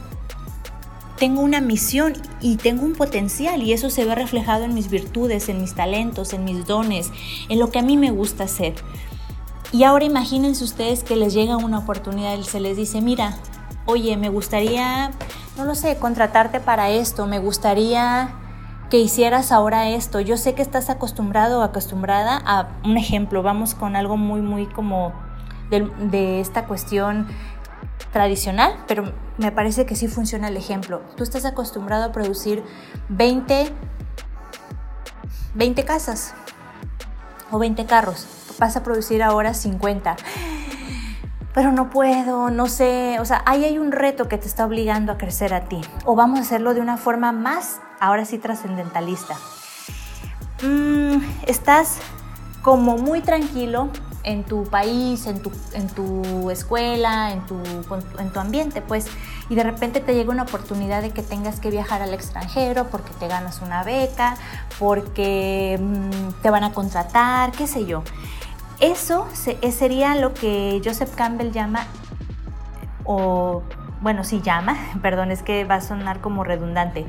tengo 1.17 1.41
una 1.41 1.61
misión 1.61 2.15
y 2.41 2.57
tengo 2.57 2.85
un 2.85 2.95
potencial 2.95 3.63
y 3.63 3.73
eso 3.73 3.91
se 3.91 4.05
ve 4.05 4.15
reflejado 4.15 4.65
en 4.65 4.75
mis 4.75 4.91
virtudes, 4.91 5.49
en 5.49 5.61
mis 5.61 5.75
talentos, 5.75 6.33
en 6.33 6.45
mis 6.45 6.67
dones, 6.67 7.11
en 7.49 7.59
lo 7.59 7.71
que 7.71 7.79
a 7.79 7.83
mí 7.83 7.97
me 7.97 8.11
gusta 8.11 8.45
hacer. 8.45 8.75
Y 9.73 9.85
ahora 9.85 10.05
imagínense 10.05 10.63
ustedes 10.63 11.03
que 11.03 11.17
les 11.17 11.35
llega 11.35 11.57
una 11.57 11.79
oportunidad 11.79 12.41
se 12.43 12.61
les 12.61 12.77
dice, 12.77 13.01
mira, 13.01 13.37
oye, 13.87 14.17
me 14.17 14.29
gustaría, 14.29 15.11
no 15.57 15.65
lo 15.65 15.75
sé, 15.75 15.97
contratarte 15.97 16.61
para 16.61 16.91
esto, 16.91 17.27
me 17.27 17.39
gustaría 17.39 18.35
que 18.91 18.99
hicieras 18.99 19.53
ahora 19.53 19.89
esto. 19.89 20.21
Yo 20.21 20.37
sé 20.37 20.55
que 20.55 20.63
estás 20.63 20.91
acostumbrado 20.91 21.61
o 21.61 21.63
acostumbrada 21.63 22.41
a 22.45 22.69
un 22.85 22.97
ejemplo, 22.97 23.43
vamos 23.43 23.75
con 23.75 23.97
algo 23.97 24.17
muy, 24.17 24.41
muy 24.41 24.67
como 24.67 25.13
de, 25.71 26.41
esta 26.41 26.67
cuestión 26.67 27.27
tradicional, 28.17 28.83
pero 28.89 29.13
me 29.37 29.53
parece 29.53 29.85
que 29.85 29.95
sí 29.95 30.09
funciona 30.09 30.49
el 30.49 30.57
ejemplo. 30.57 31.03
Tú 31.19 31.23
estás 31.23 31.45
acostumbrado 31.45 32.05
a 32.05 32.13
producir 32.13 32.65
20, 33.11 33.71
20 35.55 35.85
casas 35.85 36.33
o 37.51 37.59
20 37.59 37.85
carros. 37.85 38.27
Vas 38.59 38.75
a 38.75 38.83
producir 38.83 39.23
ahora 39.23 39.53
50 39.53 40.17
pero 41.53 41.73
no 41.73 41.91
puedo, 41.91 42.51
no 42.51 42.67
sé, 42.69 43.19
o 43.19 43.25
sea, 43.25 43.43
ahí 43.47 43.65
hay 43.65 43.79
un 43.79 43.91
reto 43.91 44.29
que 44.29 44.37
te 44.37 44.47
está 44.47 44.67
obligando 44.67 45.13
a 45.13 45.17
crecer 45.17 45.55
a 45.55 45.69
ti. 45.69 45.81
O 46.05 46.15
vamos 46.15 46.39
a 46.39 46.43
hacerlo 46.43 46.75
de 46.75 46.83
una 46.83 46.99
forma 46.99 47.33
más, 47.33 47.81
ahora 47.99 48.27
sí, 48.27 48.37
trascendentalista. 48.37 49.37
Mm, 50.63 51.17
estás 51.47 51.97
como 52.61 52.99
muy 52.99 53.23
tranquilo 53.23 53.89
en 54.27 54.43
tu 54.43 54.65
país, 54.65 55.27
en 55.29 55.41
tu, 55.41 55.53
en 55.73 55.87
tu 55.87 56.51
escuela, 56.51 57.33
en 57.33 57.47
tu, 57.47 57.57
en 58.19 58.31
tu 58.31 58.41
ambiente, 58.41 58.83
pues, 58.83 59.07
y 59.49 59.55
de 59.55 59.63
repente 59.63 60.01
te 60.01 60.15
llega 60.15 60.33
una 60.33 60.43
oportunidad 60.43 61.01
de 61.01 61.11
que 61.11 61.23
tengas 61.23 61.61
que 61.61 61.71
viajar 61.71 62.03
al 62.03 62.13
extranjero 62.13 62.89
porque 62.89 63.13
te 63.21 63.29
ganas 63.29 63.63
una 63.63 63.85
beca, 63.85 64.37
porque 64.81 65.79
mm, 65.81 66.43
te 66.43 66.51
van 66.51 66.65
a 66.65 66.73
contratar, 66.73 67.53
qué 67.53 67.69
sé 67.69 67.87
yo. 67.87 68.03
Eso 68.81 69.29
eh, 69.47 69.71
sería 69.71 70.17
lo 70.17 70.35
que 70.35 70.83
Joseph 70.85 71.15
Campbell 71.15 71.53
llama, 71.53 71.87
o 73.05 73.63
bueno, 74.01 74.25
sí 74.25 74.41
llama, 74.43 74.77
perdón, 75.03 75.31
es 75.31 75.45
que 75.45 75.65
va 75.65 75.77
a 75.77 75.81
sonar 75.81 76.21
como 76.21 76.43
redundante. 76.43 77.07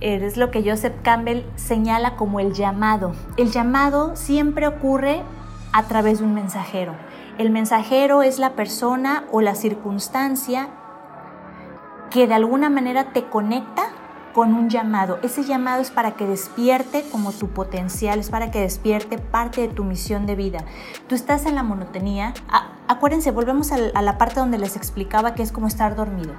Es 0.00 0.36
lo 0.36 0.50
que 0.50 0.62
Joseph 0.62 0.94
Campbell 1.02 1.44
señala 1.56 2.16
como 2.16 2.40
el 2.40 2.52
llamado. 2.52 3.14
El 3.38 3.50
llamado 3.50 4.14
siempre 4.14 4.66
ocurre 4.66 5.22
a 5.72 5.84
través 5.84 6.18
de 6.18 6.24
un 6.24 6.34
mensajero. 6.34 6.94
El 7.38 7.50
mensajero 7.50 8.22
es 8.22 8.38
la 8.38 8.52
persona 8.52 9.24
o 9.30 9.40
la 9.40 9.54
circunstancia 9.54 10.68
que 12.10 12.26
de 12.26 12.34
alguna 12.34 12.70
manera 12.70 13.12
te 13.12 13.24
conecta 13.24 13.90
con 14.36 14.52
un 14.52 14.68
llamado. 14.68 15.18
Ese 15.22 15.44
llamado 15.44 15.80
es 15.80 15.90
para 15.90 16.12
que 16.12 16.26
despierte 16.26 17.04
como 17.10 17.32
tu 17.32 17.48
potencial, 17.48 18.18
es 18.18 18.28
para 18.28 18.50
que 18.50 18.60
despierte 18.60 19.16
parte 19.16 19.62
de 19.62 19.68
tu 19.68 19.82
misión 19.82 20.26
de 20.26 20.34
vida. 20.34 20.58
Tú 21.08 21.14
estás 21.14 21.46
en 21.46 21.54
la 21.54 21.62
monotonía. 21.62 22.34
acuérdense, 22.86 23.30
volvemos 23.30 23.72
a, 23.72 23.78
la 23.78 24.18
parte 24.18 24.40
donde 24.40 24.58
les 24.58 24.76
explicaba 24.76 25.34
que 25.34 25.42
es 25.42 25.52
como 25.52 25.66
estar 25.66 25.96
dormido. 25.96 26.34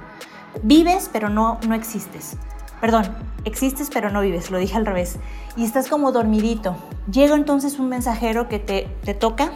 Vives, 0.62 1.10
pero 1.12 1.28
no, 1.28 1.58
no 1.66 1.74
existes. 1.74 2.36
Perdón, 2.80 3.06
existes 3.44 3.90
pero 3.92 4.10
no 4.10 4.20
vives, 4.20 4.50
lo 4.50 4.58
dije 4.58 4.76
al 4.76 4.86
revés. 4.86 5.16
Y 5.56 5.64
estás 5.64 5.88
como 5.88 6.12
dormidito. 6.12 6.76
Llega 7.10 7.34
entonces 7.34 7.78
un 7.78 7.88
mensajero 7.88 8.48
que 8.48 8.58
te, 8.58 8.88
te 9.04 9.14
toca 9.14 9.52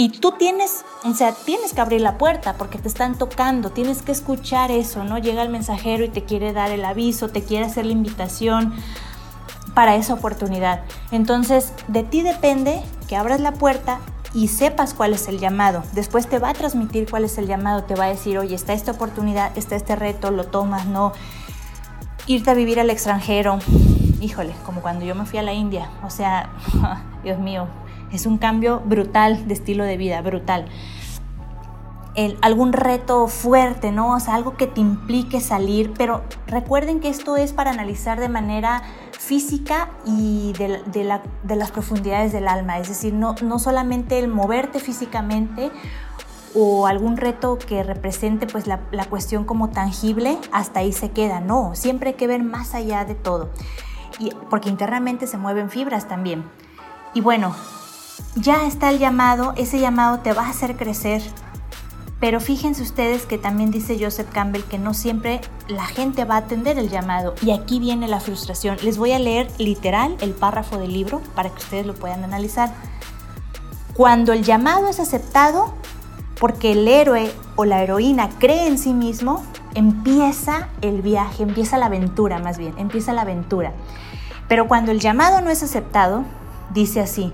y 0.00 0.10
tú 0.10 0.30
tienes, 0.38 0.84
o 1.04 1.12
sea, 1.12 1.32
tienes 1.32 1.72
que 1.72 1.80
abrir 1.80 2.00
la 2.00 2.18
puerta 2.18 2.54
porque 2.54 2.78
te 2.78 2.86
están 2.86 3.18
tocando, 3.18 3.70
tienes 3.70 4.00
que 4.02 4.12
escuchar 4.12 4.70
eso, 4.70 5.02
¿no? 5.02 5.18
Llega 5.18 5.42
el 5.42 5.48
mensajero 5.48 6.04
y 6.04 6.08
te 6.08 6.22
quiere 6.22 6.52
dar 6.52 6.70
el 6.70 6.84
aviso, 6.84 7.30
te 7.30 7.42
quiere 7.42 7.64
hacer 7.64 7.84
la 7.84 7.90
invitación 7.90 8.74
para 9.74 9.96
esa 9.96 10.14
oportunidad. 10.14 10.84
Entonces, 11.10 11.72
de 11.88 12.04
ti 12.04 12.22
depende 12.22 12.80
que 13.08 13.16
abras 13.16 13.40
la 13.40 13.54
puerta 13.54 13.98
y 14.34 14.48
sepas 14.48 14.94
cuál 14.94 15.14
es 15.14 15.28
el 15.28 15.38
llamado. 15.38 15.82
Después 15.92 16.28
te 16.28 16.38
va 16.38 16.50
a 16.50 16.54
transmitir 16.54 17.08
cuál 17.10 17.24
es 17.24 17.38
el 17.38 17.46
llamado, 17.46 17.84
te 17.84 17.94
va 17.94 18.04
a 18.04 18.08
decir, 18.08 18.38
oye, 18.38 18.54
está 18.54 18.72
esta 18.72 18.92
oportunidad, 18.92 19.56
está 19.56 19.76
este 19.76 19.96
reto, 19.96 20.30
lo 20.30 20.44
tomas, 20.44 20.86
no. 20.86 21.12
Irte 22.26 22.50
a 22.50 22.54
vivir 22.54 22.78
al 22.78 22.90
extranjero, 22.90 23.58
híjole, 24.20 24.52
como 24.64 24.82
cuando 24.82 25.04
yo 25.04 25.14
me 25.14 25.24
fui 25.24 25.38
a 25.38 25.42
la 25.42 25.54
India, 25.54 25.90
o 26.04 26.10
sea, 26.10 26.50
Dios 27.24 27.38
mío, 27.38 27.66
es 28.12 28.26
un 28.26 28.38
cambio 28.38 28.80
brutal 28.84 29.48
de 29.48 29.54
estilo 29.54 29.84
de 29.84 29.96
vida, 29.96 30.20
brutal. 30.20 30.66
Algún 32.40 32.72
reto 32.72 33.28
fuerte, 33.28 33.92
¿no? 33.92 34.14
O 34.14 34.20
sea, 34.20 34.34
algo 34.34 34.56
que 34.56 34.66
te 34.66 34.80
implique 34.80 35.40
salir, 35.40 35.92
pero 35.96 36.22
recuerden 36.46 37.00
que 37.00 37.08
esto 37.08 37.36
es 37.36 37.52
para 37.52 37.70
analizar 37.70 38.18
de 38.18 38.28
manera 38.28 38.82
física 39.12 39.90
y 40.04 40.52
de, 40.54 41.04
las 41.56 41.70
profundidades 41.70 42.32
del 42.32 42.48
alma, 42.48 42.78
es 42.78 42.88
decir, 42.88 43.14
no, 43.14 43.34
no 43.42 43.58
solamente 43.58 44.18
el 44.18 44.28
moverte 44.28 44.80
físicamente 44.80 45.70
o 46.54 46.86
algún 46.86 47.16
reto 47.16 47.58
que 47.58 47.82
represente 47.82 48.46
pues 48.46 48.66
la, 48.66 48.80
la 48.90 49.04
cuestión 49.04 49.44
como 49.44 49.68
tangible, 49.70 50.38
hasta 50.50 50.80
ahí 50.80 50.92
se 50.92 51.10
queda, 51.10 51.40
no, 51.40 51.74
siempre 51.74 52.10
hay 52.10 52.14
que 52.16 52.26
ver 52.26 52.42
más 52.42 52.74
allá 52.74 53.04
de 53.04 53.14
todo, 53.14 53.50
y, 54.18 54.30
porque 54.50 54.70
internamente 54.70 55.26
se 55.26 55.36
mueven 55.36 55.70
fibras 55.70 56.08
también. 56.08 56.44
Y 57.14 57.20
bueno, 57.20 57.54
ya 58.34 58.66
está 58.66 58.90
el 58.90 58.98
llamado, 58.98 59.52
ese 59.56 59.78
llamado 59.78 60.20
te 60.20 60.32
va 60.32 60.46
a 60.46 60.50
hacer 60.50 60.76
crecer. 60.76 61.22
Pero 62.20 62.40
fíjense 62.40 62.82
ustedes 62.82 63.26
que 63.26 63.38
también 63.38 63.70
dice 63.70 63.96
Joseph 64.00 64.28
Campbell 64.32 64.64
que 64.64 64.78
no 64.78 64.92
siempre 64.92 65.40
la 65.68 65.86
gente 65.86 66.24
va 66.24 66.34
a 66.34 66.38
atender 66.38 66.78
el 66.78 66.88
llamado 66.88 67.34
y 67.42 67.52
aquí 67.52 67.78
viene 67.78 68.08
la 68.08 68.18
frustración. 68.18 68.76
Les 68.82 68.98
voy 68.98 69.12
a 69.12 69.18
leer 69.20 69.48
literal 69.58 70.16
el 70.20 70.32
párrafo 70.32 70.78
del 70.78 70.92
libro 70.92 71.20
para 71.36 71.50
que 71.50 71.58
ustedes 71.58 71.86
lo 71.86 71.94
puedan 71.94 72.24
analizar. 72.24 72.72
Cuando 73.94 74.32
el 74.32 74.42
llamado 74.42 74.88
es 74.88 74.98
aceptado, 74.98 75.74
porque 76.40 76.72
el 76.72 76.86
héroe 76.88 77.32
o 77.56 77.64
la 77.64 77.82
heroína 77.82 78.28
cree 78.38 78.66
en 78.66 78.78
sí 78.78 78.92
mismo, 78.92 79.44
empieza 79.74 80.68
el 80.80 81.02
viaje, 81.02 81.42
empieza 81.42 81.78
la 81.78 81.86
aventura 81.86 82.38
más 82.38 82.58
bien, 82.58 82.74
empieza 82.78 83.12
la 83.12 83.22
aventura. 83.22 83.72
Pero 84.48 84.66
cuando 84.66 84.92
el 84.92 85.00
llamado 85.00 85.40
no 85.40 85.50
es 85.50 85.62
aceptado, 85.62 86.24
dice 86.72 87.00
así, 87.00 87.32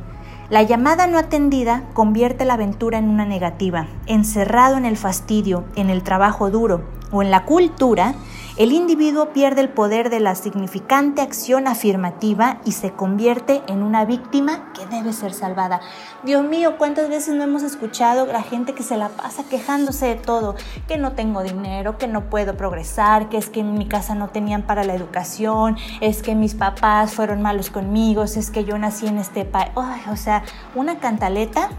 la 0.50 0.62
llamada 0.62 1.06
no 1.06 1.18
atendida 1.18 1.84
convierte 1.94 2.44
la 2.44 2.54
aventura 2.54 2.98
en 2.98 3.08
una 3.08 3.24
negativa. 3.24 3.86
Encerrado 4.06 4.76
en 4.76 4.84
el 4.84 4.96
fastidio, 4.96 5.64
en 5.74 5.88
el 5.88 6.02
trabajo 6.02 6.50
duro 6.50 6.82
o 7.10 7.22
en 7.22 7.30
la 7.30 7.44
cultura, 7.44 8.14
el 8.56 8.72
individuo 8.72 9.30
pierde 9.30 9.62
el 9.62 9.68
poder 9.68 10.10
de 10.10 10.20
la 10.20 10.36
significante 10.36 11.22
acción 11.22 11.66
afirmativa 11.66 12.60
y 12.64 12.70
se 12.70 12.92
convierte 12.92 13.62
en 13.66 13.82
una 13.82 14.04
víctima 14.04 14.72
que 14.72 14.86
debe 14.86 15.12
ser 15.12 15.34
salvada. 15.34 15.80
Dios 16.22 16.44
mío, 16.44 16.76
¿cuántas 16.78 17.08
veces 17.08 17.34
no 17.34 17.42
hemos 17.42 17.64
escuchado 17.64 18.26
la 18.26 18.42
gente 18.42 18.72
que 18.72 18.84
se 18.84 18.96
la 18.96 19.08
pasa 19.08 19.42
quejándose 19.50 20.06
de 20.06 20.14
todo? 20.14 20.54
Que 20.86 20.98
no 20.98 21.12
tengo 21.12 21.42
dinero, 21.42 21.98
que 21.98 22.06
no 22.06 22.30
puedo 22.30 22.56
progresar, 22.56 23.28
que 23.28 23.38
es 23.38 23.48
que 23.48 23.58
en 23.58 23.74
mi 23.74 23.88
casa 23.88 24.14
no 24.14 24.28
tenían 24.28 24.62
para 24.62 24.84
la 24.84 24.94
educación, 24.94 25.76
es 26.00 26.22
que 26.22 26.36
mis 26.36 26.54
papás 26.54 27.12
fueron 27.12 27.42
malos 27.42 27.70
conmigo, 27.70 28.22
es 28.22 28.52
que 28.52 28.64
yo 28.64 28.78
nací 28.78 29.08
en 29.08 29.18
este 29.18 29.44
país. 29.44 29.72
o 30.08 30.16
sea, 30.16 30.44
una 30.76 31.00
cantaleta 31.00 31.70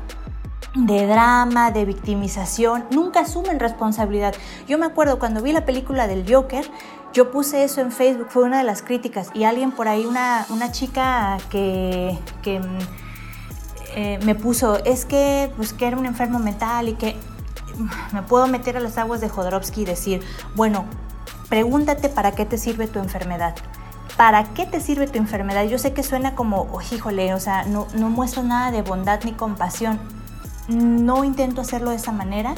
de 0.75 1.07
drama, 1.07 1.71
de 1.71 1.85
victimización, 1.85 2.85
nunca 2.91 3.21
asumen 3.21 3.59
responsabilidad. 3.59 4.35
Yo 4.67 4.77
me 4.77 4.85
acuerdo 4.85 5.19
cuando 5.19 5.41
vi 5.41 5.53
la 5.53 5.65
película 5.65 6.07
del 6.07 6.25
Joker, 6.31 6.69
yo 7.13 7.31
puse 7.31 7.63
eso 7.63 7.79
en 7.79 7.91
Facebook, 7.91 8.27
fue 8.29 8.43
una 8.43 8.57
de 8.57 8.65
las 8.65 8.81
críticas, 8.81 9.29
y 9.33 9.45
alguien 9.45 9.71
por 9.71 9.87
ahí, 9.87 10.05
una, 10.05 10.45
una 10.49 10.71
chica 10.71 11.37
que, 11.49 12.19
que 12.41 12.59
eh, 13.95 14.19
me 14.25 14.35
puso, 14.35 14.83
es 14.83 15.05
que, 15.05 15.49
pues, 15.55 15.71
que 15.71 15.87
era 15.87 15.97
un 15.97 16.05
enfermo 16.05 16.39
mental 16.39 16.89
y 16.89 16.93
que 16.95 17.15
me 18.11 18.21
puedo 18.21 18.47
meter 18.47 18.75
a 18.75 18.81
las 18.81 18.97
aguas 18.97 19.21
de 19.21 19.29
Jodorowsky 19.29 19.83
y 19.83 19.85
decir, 19.85 20.21
bueno, 20.55 20.85
pregúntate 21.47 22.09
para 22.09 22.33
qué 22.33 22.45
te 22.45 22.57
sirve 22.57 22.87
tu 22.87 22.99
enfermedad. 22.99 23.55
¿Para 24.17 24.45
qué 24.53 24.65
te 24.65 24.79
sirve 24.79 25.07
tu 25.07 25.17
enfermedad? 25.17 25.65
Yo 25.65 25.77
sé 25.77 25.93
que 25.93 26.01
suena 26.03 26.35
como, 26.35 26.69
oh, 26.71 26.81
híjole, 26.81 27.33
o 27.33 27.39
sea, 27.39 27.63
no, 27.65 27.87
no 27.95 28.09
muestro 28.09 28.43
nada 28.43 28.71
de 28.71 28.81
bondad 28.81 29.21
ni 29.25 29.33
compasión. 29.33 29.99
No 30.67 31.23
intento 31.23 31.61
hacerlo 31.61 31.91
de 31.91 31.97
esa 31.97 32.11
manera, 32.11 32.55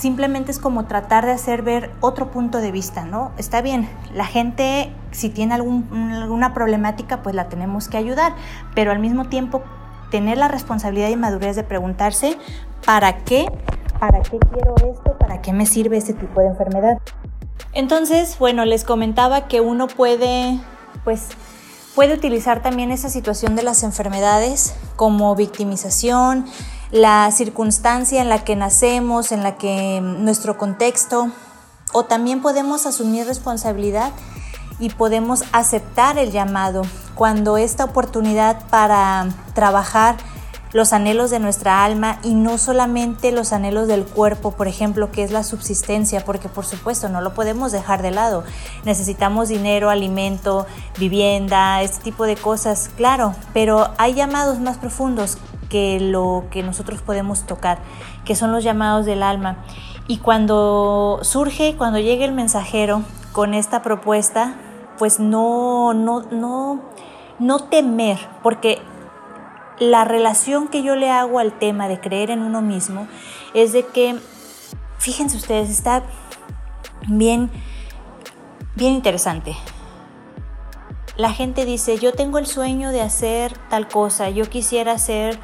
simplemente 0.00 0.50
es 0.50 0.58
como 0.58 0.86
tratar 0.86 1.26
de 1.26 1.32
hacer 1.32 1.62
ver 1.62 1.90
otro 2.00 2.30
punto 2.30 2.58
de 2.58 2.72
vista, 2.72 3.04
¿no? 3.04 3.32
Está 3.36 3.60
bien, 3.60 3.88
la 4.14 4.24
gente 4.24 4.92
si 5.10 5.28
tiene 5.28 5.54
alguna 5.54 6.54
problemática 6.54 7.22
pues 7.22 7.34
la 7.34 7.48
tenemos 7.48 7.88
que 7.88 7.98
ayudar, 7.98 8.32
pero 8.74 8.92
al 8.92 8.98
mismo 8.98 9.26
tiempo 9.26 9.62
tener 10.10 10.38
la 10.38 10.48
responsabilidad 10.48 11.08
y 11.10 11.16
madurez 11.16 11.54
de 11.54 11.64
preguntarse, 11.64 12.38
¿para 12.84 13.18
qué? 13.18 13.46
¿Para 13.98 14.20
qué 14.22 14.38
quiero 14.38 14.74
esto? 14.76 15.18
¿Para 15.18 15.42
qué 15.42 15.52
me 15.52 15.66
sirve 15.66 15.98
ese 15.98 16.14
tipo 16.14 16.40
de 16.40 16.48
enfermedad? 16.48 16.98
Entonces, 17.72 18.38
bueno, 18.38 18.64
les 18.64 18.84
comentaba 18.84 19.46
que 19.48 19.60
uno 19.60 19.86
puede, 19.86 20.58
pues, 21.04 21.28
puede 21.94 22.14
utilizar 22.14 22.62
también 22.62 22.90
esa 22.90 23.10
situación 23.10 23.56
de 23.56 23.62
las 23.62 23.82
enfermedades 23.82 24.74
como 24.96 25.34
victimización, 25.34 26.46
la 26.90 27.30
circunstancia 27.30 28.20
en 28.20 28.28
la 28.28 28.44
que 28.44 28.56
nacemos, 28.56 29.32
en 29.32 29.42
la 29.42 29.56
que 29.56 30.00
nuestro 30.00 30.58
contexto, 30.58 31.30
o 31.92 32.04
también 32.04 32.42
podemos 32.42 32.86
asumir 32.86 33.26
responsabilidad 33.26 34.12
y 34.78 34.90
podemos 34.90 35.44
aceptar 35.52 36.18
el 36.18 36.30
llamado 36.30 36.82
cuando 37.14 37.58
esta 37.58 37.84
oportunidad 37.84 38.66
para 38.68 39.28
trabajar 39.54 40.16
los 40.72 40.92
anhelos 40.92 41.30
de 41.30 41.38
nuestra 41.38 41.84
alma 41.84 42.18
y 42.22 42.34
no 42.34 42.58
solamente 42.58 43.32
los 43.32 43.52
anhelos 43.52 43.88
del 43.88 44.04
cuerpo, 44.04 44.52
por 44.52 44.68
ejemplo, 44.68 45.10
que 45.10 45.22
es 45.22 45.32
la 45.32 45.42
subsistencia, 45.42 46.24
porque 46.24 46.48
por 46.48 46.64
supuesto 46.64 47.08
no 47.08 47.20
lo 47.20 47.34
podemos 47.34 47.72
dejar 47.72 48.02
de 48.02 48.10
lado. 48.10 48.44
Necesitamos 48.84 49.48
dinero, 49.48 49.90
alimento, 49.90 50.66
vivienda, 50.98 51.82
este 51.82 52.02
tipo 52.02 52.24
de 52.24 52.36
cosas, 52.36 52.90
claro, 52.96 53.34
pero 53.52 53.90
hay 53.98 54.14
llamados 54.14 54.60
más 54.60 54.78
profundos 54.78 55.38
que 55.68 56.00
lo 56.00 56.44
que 56.50 56.62
nosotros 56.62 57.00
podemos 57.00 57.46
tocar, 57.46 57.78
que 58.24 58.34
son 58.34 58.52
los 58.52 58.62
llamados 58.64 59.06
del 59.06 59.22
alma. 59.22 59.58
Y 60.06 60.18
cuando 60.18 61.20
surge, 61.22 61.76
cuando 61.76 61.98
llega 61.98 62.24
el 62.24 62.32
mensajero 62.32 63.02
con 63.32 63.54
esta 63.54 63.82
propuesta, 63.82 64.54
pues 64.98 65.20
no, 65.20 65.94
no, 65.94 66.22
no, 66.30 66.80
no 67.38 67.58
temer, 67.60 68.18
porque 68.42 68.82
la 69.80 70.04
relación 70.04 70.68
que 70.68 70.82
yo 70.82 70.94
le 70.94 71.10
hago 71.10 71.40
al 71.40 71.58
tema 71.58 71.88
de 71.88 71.98
creer 71.98 72.30
en 72.30 72.42
uno 72.42 72.62
mismo 72.62 73.08
es 73.54 73.72
de 73.72 73.84
que, 73.86 74.16
fíjense 74.98 75.38
ustedes, 75.38 75.70
está 75.70 76.02
bien, 77.08 77.50
bien 78.76 78.92
interesante. 78.92 79.56
La 81.16 81.32
gente 81.32 81.64
dice, 81.64 81.98
yo 81.98 82.12
tengo 82.12 82.38
el 82.38 82.46
sueño 82.46 82.92
de 82.92 83.00
hacer 83.00 83.56
tal 83.68 83.88
cosa, 83.88 84.28
yo 84.28 84.48
quisiera 84.48 84.92
hacer 84.92 85.38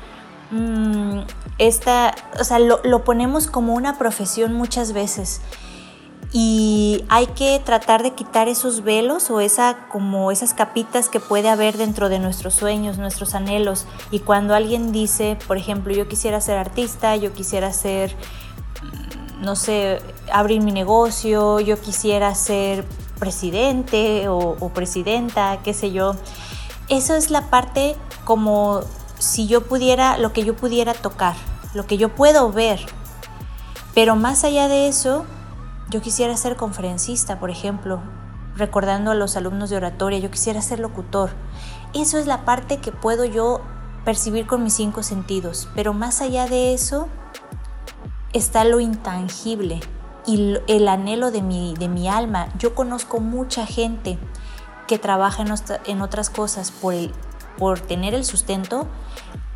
mm, 0.51 1.21
esta, 1.59 2.15
o 2.39 2.45
sea, 2.45 2.59
lo, 2.59 2.81
lo 2.85 3.05
ponemos 3.05 3.47
como 3.47 3.75
una 3.75 3.99
profesión 3.99 4.53
muchas 4.53 4.93
veces 4.93 5.41
y 6.39 7.03
hay 7.09 7.29
que 7.29 7.59
tratar 7.65 8.03
de 8.03 8.11
quitar 8.11 8.47
esos 8.47 8.85
velos 8.85 9.31
o 9.31 9.41
esa 9.41 9.89
como 9.89 10.31
esas 10.31 10.53
capitas 10.53 11.09
que 11.09 11.19
puede 11.19 11.49
haber 11.49 11.79
dentro 11.79 12.11
de 12.11 12.19
nuestros 12.19 12.53
sueños, 12.53 12.99
nuestros 12.99 13.35
anhelos 13.35 13.87
y 14.11 14.19
cuando 14.19 14.55
alguien 14.55 14.93
dice, 14.93 15.39
por 15.47 15.57
ejemplo, 15.57 15.95
yo 15.95 16.09
quisiera 16.09 16.43
ser 16.43 16.59
artista, 16.59 17.17
yo 17.17 17.33
quisiera 17.33 17.73
ser 17.73 18.15
no 19.41 19.57
sé, 19.57 20.03
abrir 20.31 20.61
mi 20.61 20.73
negocio, 20.73 21.59
yo 21.61 21.81
quisiera 21.81 22.35
ser 22.35 22.85
presidente 23.19 24.29
o 24.29 24.71
presidenta, 24.75 25.61
qué 25.65 25.73
sé 25.73 25.91
yo. 25.91 26.17
Eso 26.91 27.17
es 27.17 27.31
la 27.31 27.49
parte 27.49 27.97
como 28.27 28.83
si 29.19 29.47
yo 29.47 29.63
pudiera, 29.63 30.19
lo 30.19 30.35
que 30.35 30.45
yo 30.45 30.55
pudiera 30.55 30.93
tocar, 30.93 31.35
lo 31.73 31.87
que 31.87 31.97
yo 31.97 32.15
puedo 32.15 32.53
ver. 32.53 32.81
Pero 33.95 34.17
más 34.17 34.45
allá 34.45 34.69
de 34.69 34.89
eso, 34.89 35.25
yo 35.89 36.01
quisiera 36.01 36.37
ser 36.37 36.57
conferencista, 36.57 37.39
por 37.39 37.51
ejemplo, 37.51 38.01
recordando 38.57 39.11
a 39.11 39.15
los 39.15 39.37
alumnos 39.37 39.71
de 39.71 39.77
oratoria, 39.77 40.19
yo 40.19 40.31
quisiera 40.31 40.63
ser 40.63 40.81
locutor. 40.81 41.31
Eso 41.95 42.19
es 42.19 42.27
la 42.27 42.45
parte 42.45 42.79
que 42.79 42.93
puedo 42.93 43.25
yo 43.25 43.61
percibir 44.05 44.47
con 44.47 44.63
mis 44.63 44.75
cinco 44.75 45.03
sentidos, 45.03 45.69
pero 45.75 45.93
más 45.93 46.21
allá 46.21 46.47
de 46.47 46.75
eso 46.75 47.09
está 48.33 48.65
lo 48.65 48.81
intangible 48.81 49.81
y 50.27 50.59
el 50.67 50.89
anhelo 50.89 51.31
de 51.31 51.43
mi, 51.43 51.75
de 51.75 51.89
mi 51.89 52.09
alma. 52.09 52.49
Yo 52.59 52.75
conozco 52.75 53.21
mucha 53.21 53.67
gente 53.67 54.19
que 54.87 54.99
trabaja 54.99 55.43
en, 55.43 55.55
en 55.87 56.03
otras 56.03 56.31
cosas 56.31 56.71
por, 56.71 56.95
el, 56.95 57.13
por 57.59 57.81
tener 57.81 58.15
el 58.15 58.25
sustento, 58.25 58.87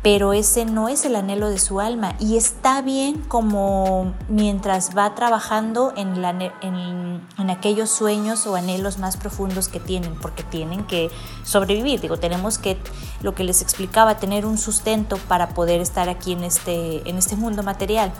pero 0.01 0.33
ese 0.33 0.65
no 0.65 0.89
es 0.89 1.05
el 1.05 1.15
anhelo 1.15 1.49
de 1.49 1.59
su 1.59 1.79
alma 1.79 2.15
y 2.19 2.35
está 2.35 2.81
bien 2.81 3.21
como 3.21 4.13
mientras 4.29 4.97
va 4.97 5.13
trabajando 5.13 5.93
en, 5.95 7.21
aquellos 7.49 7.91
sueños 7.91 8.47
o 8.47 8.55
anhelos 8.55 8.97
más 8.97 9.17
profundos 9.17 9.67
que 9.67 9.79
tienen, 9.79 10.15
porque 10.15 10.41
tienen 10.41 10.85
que 10.85 11.11
sobrevivir, 11.43 12.01
digo, 12.01 12.17
tenemos 12.17 12.57
que, 12.57 12.77
lo 13.21 13.35
que 13.35 13.43
les 13.43 13.61
explicaba, 13.61 14.17
tener 14.17 14.45
un 14.45 14.57
sustento 14.57 15.17
para 15.27 15.49
poder 15.49 15.81
estar 15.81 16.09
aquí 16.09 16.31
en 16.31 16.43
este, 16.43 17.07
en 17.07 17.17
este 17.17 17.35
mundo 17.35 17.61
material. 17.61 18.11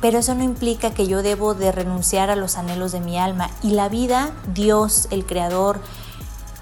Pero 0.00 0.18
eso 0.18 0.34
no 0.34 0.44
implica 0.44 0.92
que 0.92 1.08
yo 1.08 1.22
debo 1.22 1.54
de 1.54 1.72
renunciar 1.72 2.30
a 2.30 2.36
los 2.36 2.56
anhelos 2.56 2.92
de 2.92 3.00
mi 3.00 3.18
alma. 3.18 3.50
Y 3.62 3.70
la 3.70 3.88
vida, 3.88 4.30
Dios, 4.54 5.08
el 5.10 5.26
Creador, 5.26 5.80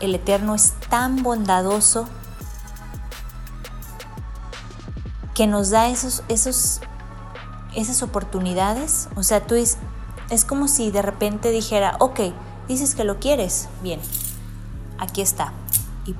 el 0.01 0.15
Eterno, 0.15 0.55
es 0.55 0.73
tan 0.89 1.23
bondadoso 1.23 2.09
que 5.37 5.47
nos 5.47 5.69
da 5.69 5.89
esos, 5.89 6.25
esos, 6.29 6.81
esas 7.75 8.03
oportunidades. 8.03 9.09
O 9.17 9.23
sea, 9.23 9.47
tú 9.47 9.55
es, 9.55 9.77
es 10.31 10.47
como 10.47 10.67
si 10.67 10.91
de 10.91 11.03
repente 11.03 11.51
dijera, 11.51 11.97
ok, 12.01 12.21
dices 12.67 12.95
que 12.95 13.05
lo 13.05 13.21
quieres, 13.21 13.69
bien, 13.83 14.01
aquí 14.99 15.21
está. 15.21 15.53
Y 16.07 16.15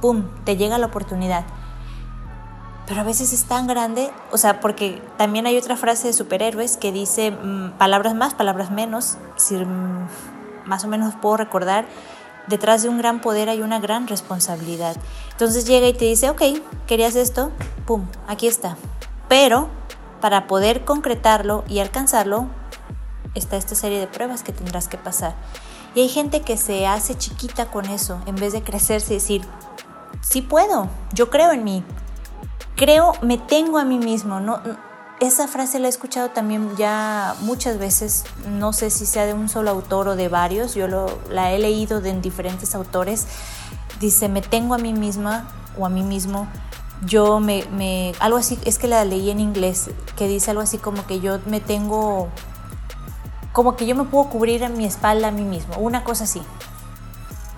¡pum!, 0.00 0.24
te 0.44 0.56
llega 0.56 0.78
la 0.78 0.86
oportunidad. 0.86 1.44
Pero 2.86 3.02
a 3.02 3.04
veces 3.04 3.34
es 3.34 3.44
tan 3.44 3.66
grande, 3.66 4.10
o 4.32 4.38
sea, 4.38 4.60
porque 4.60 5.02
también 5.18 5.46
hay 5.46 5.58
otra 5.58 5.76
frase 5.76 6.08
de 6.08 6.12
superhéroes 6.14 6.78
que 6.78 6.90
dice 6.90 7.30
mm, 7.32 7.72
palabras 7.78 8.14
más, 8.14 8.32
palabras 8.32 8.70
menos, 8.70 9.18
si 9.36 9.56
más 10.64 10.84
o 10.84 10.88
menos 10.88 11.14
puedo 11.16 11.36
recordar, 11.36 11.84
detrás 12.46 12.82
de 12.82 12.88
un 12.88 12.98
gran 12.98 13.20
poder 13.20 13.48
hay 13.48 13.62
una 13.62 13.80
gran 13.80 14.06
responsabilidad. 14.06 14.96
Entonces 15.32 15.66
llega 15.66 15.88
y 15.88 15.94
te 15.94 16.04
dice, 16.04 16.30
ok, 16.30 16.42
querías 16.86 17.16
esto, 17.16 17.50
pum, 17.86 18.06
aquí 18.26 18.46
está. 18.46 18.76
Pero 19.28 19.68
para 20.20 20.46
poder 20.46 20.84
concretarlo 20.84 21.64
y 21.68 21.80
alcanzarlo, 21.80 22.46
está 23.34 23.56
esta 23.56 23.74
serie 23.74 23.98
de 23.98 24.06
pruebas 24.06 24.42
que 24.42 24.52
tendrás 24.52 24.88
que 24.88 24.98
pasar. 24.98 25.34
Y 25.94 26.00
hay 26.00 26.08
gente 26.08 26.40
que 26.40 26.56
se 26.56 26.86
hace 26.86 27.16
chiquita 27.16 27.70
con 27.70 27.86
eso, 27.86 28.20
en 28.26 28.36
vez 28.36 28.52
de 28.52 28.62
crecerse 28.62 29.12
y 29.12 29.16
decir, 29.16 29.42
sí 30.20 30.42
puedo, 30.42 30.88
yo 31.12 31.30
creo 31.30 31.52
en 31.52 31.62
mí, 31.62 31.84
creo, 32.74 33.12
me 33.22 33.38
tengo 33.38 33.78
a 33.78 33.84
mí 33.84 33.98
mismo, 33.98 34.40
no 34.40 34.60
esa 35.26 35.48
frase 35.48 35.78
la 35.78 35.86
he 35.86 35.90
escuchado 35.90 36.30
también 36.30 36.76
ya 36.76 37.34
muchas 37.40 37.78
veces, 37.78 38.24
no 38.48 38.72
sé 38.72 38.90
si 38.90 39.06
sea 39.06 39.26
de 39.26 39.34
un 39.34 39.48
solo 39.48 39.70
autor 39.70 40.08
o 40.08 40.16
de 40.16 40.28
varios, 40.28 40.74
yo 40.74 40.86
la 41.28 41.52
he 41.52 41.58
leído 41.58 42.00
de 42.00 42.12
diferentes 42.20 42.74
autores. 42.74 43.26
Dice, 44.00 44.28
me 44.28 44.42
tengo 44.42 44.74
a 44.74 44.78
mí 44.78 44.92
misma 44.92 45.46
o 45.78 45.86
a 45.86 45.88
mí 45.88 46.02
mismo, 46.02 46.48
yo 47.06 47.40
me, 47.40 48.12
algo 48.18 48.38
así, 48.38 48.58
es 48.64 48.78
que 48.78 48.88
la 48.88 49.04
leí 49.04 49.30
en 49.30 49.40
inglés, 49.40 49.90
que 50.16 50.26
dice 50.28 50.50
algo 50.50 50.62
así 50.62 50.78
como 50.78 51.06
que 51.06 51.20
yo 51.20 51.38
me 51.46 51.60
tengo, 51.60 52.28
como 53.52 53.76
que 53.76 53.86
yo 53.86 53.94
me 53.94 54.04
puedo 54.04 54.28
cubrir 54.28 54.64
a 54.64 54.68
mi 54.68 54.84
espalda 54.84 55.28
a 55.28 55.32
mí 55.32 55.44
mismo, 55.44 55.76
una 55.76 56.04
cosa 56.04 56.24
así. 56.24 56.42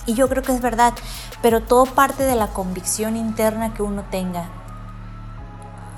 Y 0.05 0.14
yo 0.14 0.29
creo 0.29 0.42
que 0.42 0.52
es 0.52 0.61
verdad, 0.61 0.94
pero 1.42 1.62
todo 1.62 1.87
parte 1.87 2.22
de 2.22 2.37
la 2.37 2.48
convicción 2.48 3.16
interna 3.16 3.74
que 3.74 3.83
uno 3.83 4.05
tenga 4.11 4.48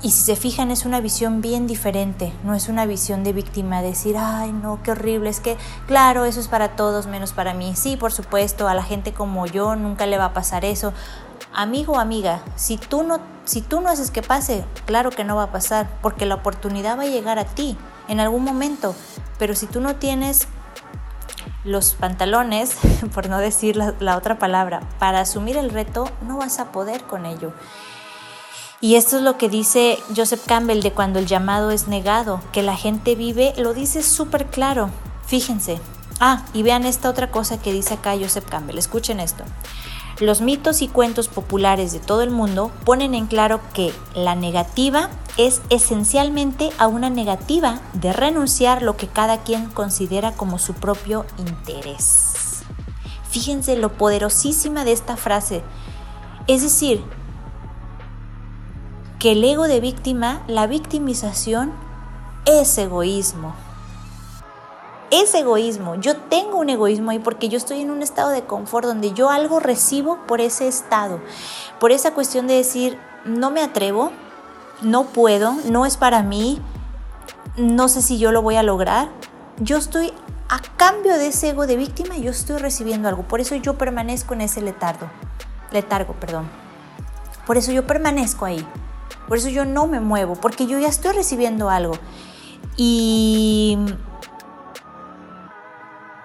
y 0.01 0.11
si 0.11 0.21
se 0.21 0.35
fijan 0.35 0.71
es 0.71 0.85
una 0.85 1.01
visión 1.01 1.41
bien 1.41 1.67
diferente, 1.67 2.31
no 2.43 2.53
es 2.55 2.69
una 2.69 2.85
visión 2.85 3.23
de 3.23 3.33
víctima, 3.33 3.81
decir, 3.81 4.15
ay 4.17 4.53
no, 4.53 4.81
qué 4.81 4.91
horrible, 4.91 5.29
es 5.29 5.41
que 5.41 5.57
claro, 5.87 6.25
eso 6.25 6.39
es 6.39 6.47
para 6.47 6.69
todos 6.69 7.07
menos 7.07 7.33
para 7.33 7.53
mí. 7.53 7.75
Sí, 7.75 7.97
por 7.97 8.13
supuesto, 8.13 8.67
a 8.67 8.73
la 8.73 8.83
gente 8.83 9.13
como 9.13 9.45
yo 9.45 9.75
nunca 9.75 10.05
le 10.05 10.17
va 10.17 10.25
a 10.25 10.33
pasar 10.33 10.63
eso. 10.63 10.93
amigo 11.53 11.93
o 11.93 11.99
amiga, 11.99 12.41
si 12.55 12.77
tú 12.77 13.03
no 13.03 13.19
si 13.43 13.61
tú 13.61 13.81
no 13.81 13.89
haces 13.89 14.11
que 14.11 14.21
pase, 14.21 14.63
claro 14.85 15.09
que 15.09 15.23
no 15.23 15.35
va 15.35 15.43
a 15.43 15.51
pasar, 15.51 15.89
porque 16.03 16.27
la 16.27 16.35
oportunidad 16.35 16.97
va 16.99 17.03
a 17.03 17.07
llegar 17.07 17.39
a 17.39 17.45
ti 17.45 17.75
en 18.07 18.19
algún 18.19 18.43
momento, 18.43 18.95
pero 19.39 19.55
si 19.55 19.65
tú 19.65 19.81
no 19.81 19.95
tienes 19.95 20.47
los 21.63 21.95
pantalones, 21.95 22.75
por 23.13 23.27
no 23.27 23.39
decir 23.39 23.75
la, 23.75 23.95
la 23.99 24.17
otra 24.17 24.37
palabra, 24.37 24.81
para 24.99 25.21
asumir 25.21 25.57
el 25.57 25.71
reto, 25.71 26.09
no 26.27 26.37
vas 26.37 26.59
a 26.59 26.71
poder 26.71 27.03
con 27.03 27.25
ello. 27.25 27.53
Y 28.81 28.95
esto 28.95 29.17
es 29.17 29.23
lo 29.23 29.37
que 29.37 29.49
dice 29.49 29.99
Joseph 30.15 30.45
Campbell 30.45 30.81
de 30.81 30.93
cuando 30.93 31.19
el 31.19 31.25
llamado 31.25 31.69
es 31.69 31.89
negado, 31.89 32.41
que 32.53 32.63
la 32.63 32.77
gente 32.77 33.15
vive, 33.15 33.53
lo 33.57 33.73
dice 33.73 34.01
súper 34.03 34.45
claro. 34.45 34.89
Fíjense. 35.25 35.79
Ah, 36.21 36.45
y 36.53 36.63
vean 36.63 36.85
esta 36.85 37.09
otra 37.09 37.29
cosa 37.29 37.61
que 37.61 37.73
dice 37.73 37.95
acá 37.95 38.15
Joseph 38.17 38.45
Campbell. 38.49 38.77
Escuchen 38.77 39.19
esto. 39.19 39.43
Los 40.21 40.39
mitos 40.41 40.81
y 40.81 40.87
cuentos 40.87 41.27
populares 41.27 41.91
de 41.91 41.99
todo 41.99 42.21
el 42.21 42.29
mundo 42.29 42.71
ponen 42.85 43.15
en 43.15 43.27
claro 43.27 43.61
que 43.73 43.93
la 44.15 44.35
negativa 44.35 45.09
es 45.37 45.61
esencialmente 45.69 46.71
a 46.77 46.87
una 46.87 47.09
negativa 47.09 47.79
de 47.93 48.11
renunciar 48.11 48.81
lo 48.81 48.97
que 48.97 49.07
cada 49.07 49.43
quien 49.43 49.69
considera 49.69 50.33
como 50.33 50.57
su 50.57 50.73
propio 50.73 51.25
interés. 51.37 52.63
Fíjense 53.29 53.77
lo 53.77 53.93
poderosísima 53.93 54.83
de 54.83 54.91
esta 54.93 55.15
frase. 55.15 55.63
Es 56.47 56.63
decir, 56.63 57.03
que 59.19 59.33
el 59.33 59.43
ego 59.43 59.67
de 59.67 59.81
víctima, 59.81 60.41
la 60.47 60.65
victimización, 60.65 61.73
es 62.45 62.77
egoísmo. 62.77 63.53
Es 65.11 65.33
egoísmo. 65.33 65.95
Yo 65.95 66.15
tengo 66.15 66.57
un 66.57 66.69
egoísmo 66.69 67.11
ahí 67.11 67.19
porque 67.19 67.49
yo 67.49 67.57
estoy 67.57 67.81
en 67.81 67.91
un 67.91 68.01
estado 68.01 68.29
de 68.29 68.45
confort 68.45 68.87
donde 68.87 69.11
yo 69.11 69.29
algo 69.29 69.59
recibo 69.59 70.19
por 70.25 70.39
ese 70.39 70.67
estado, 70.67 71.19
por 71.79 71.91
esa 71.91 72.13
cuestión 72.13 72.47
de 72.47 72.53
decir, 72.53 72.97
no 73.25 73.51
me 73.51 73.61
atrevo, 73.61 74.11
no 74.81 75.05
puedo, 75.05 75.53
no 75.65 75.85
es 75.85 75.97
para 75.97 76.23
mí, 76.23 76.61
no 77.57 77.89
sé 77.89 78.01
si 78.01 78.19
yo 78.19 78.31
lo 78.31 78.41
voy 78.41 78.55
a 78.55 78.63
lograr. 78.63 79.09
Yo 79.57 79.75
estoy 79.75 80.13
a 80.47 80.59
cambio 80.77 81.17
de 81.17 81.27
ese 81.27 81.49
ego 81.49 81.67
de 81.67 81.75
víctima, 81.75 82.15
yo 82.15 82.31
estoy 82.31 82.57
recibiendo 82.57 83.09
algo. 83.09 83.23
Por 83.23 83.41
eso 83.41 83.55
yo 83.55 83.77
permanezco 83.77 84.33
en 84.33 84.41
ese 84.41 84.61
letardo. 84.61 85.09
Letargo, 85.71 86.13
perdón. 86.13 86.47
Por 87.45 87.57
eso 87.57 87.73
yo 87.73 87.85
permanezco 87.85 88.45
ahí. 88.45 88.65
Por 89.27 89.37
eso 89.37 89.49
yo 89.49 89.65
no 89.65 89.87
me 89.87 89.99
muevo, 89.99 90.35
porque 90.35 90.65
yo 90.67 90.79
ya 90.79 90.87
estoy 90.87 91.13
recibiendo 91.13 91.69
algo. 91.69 91.93
Y... 92.77 93.77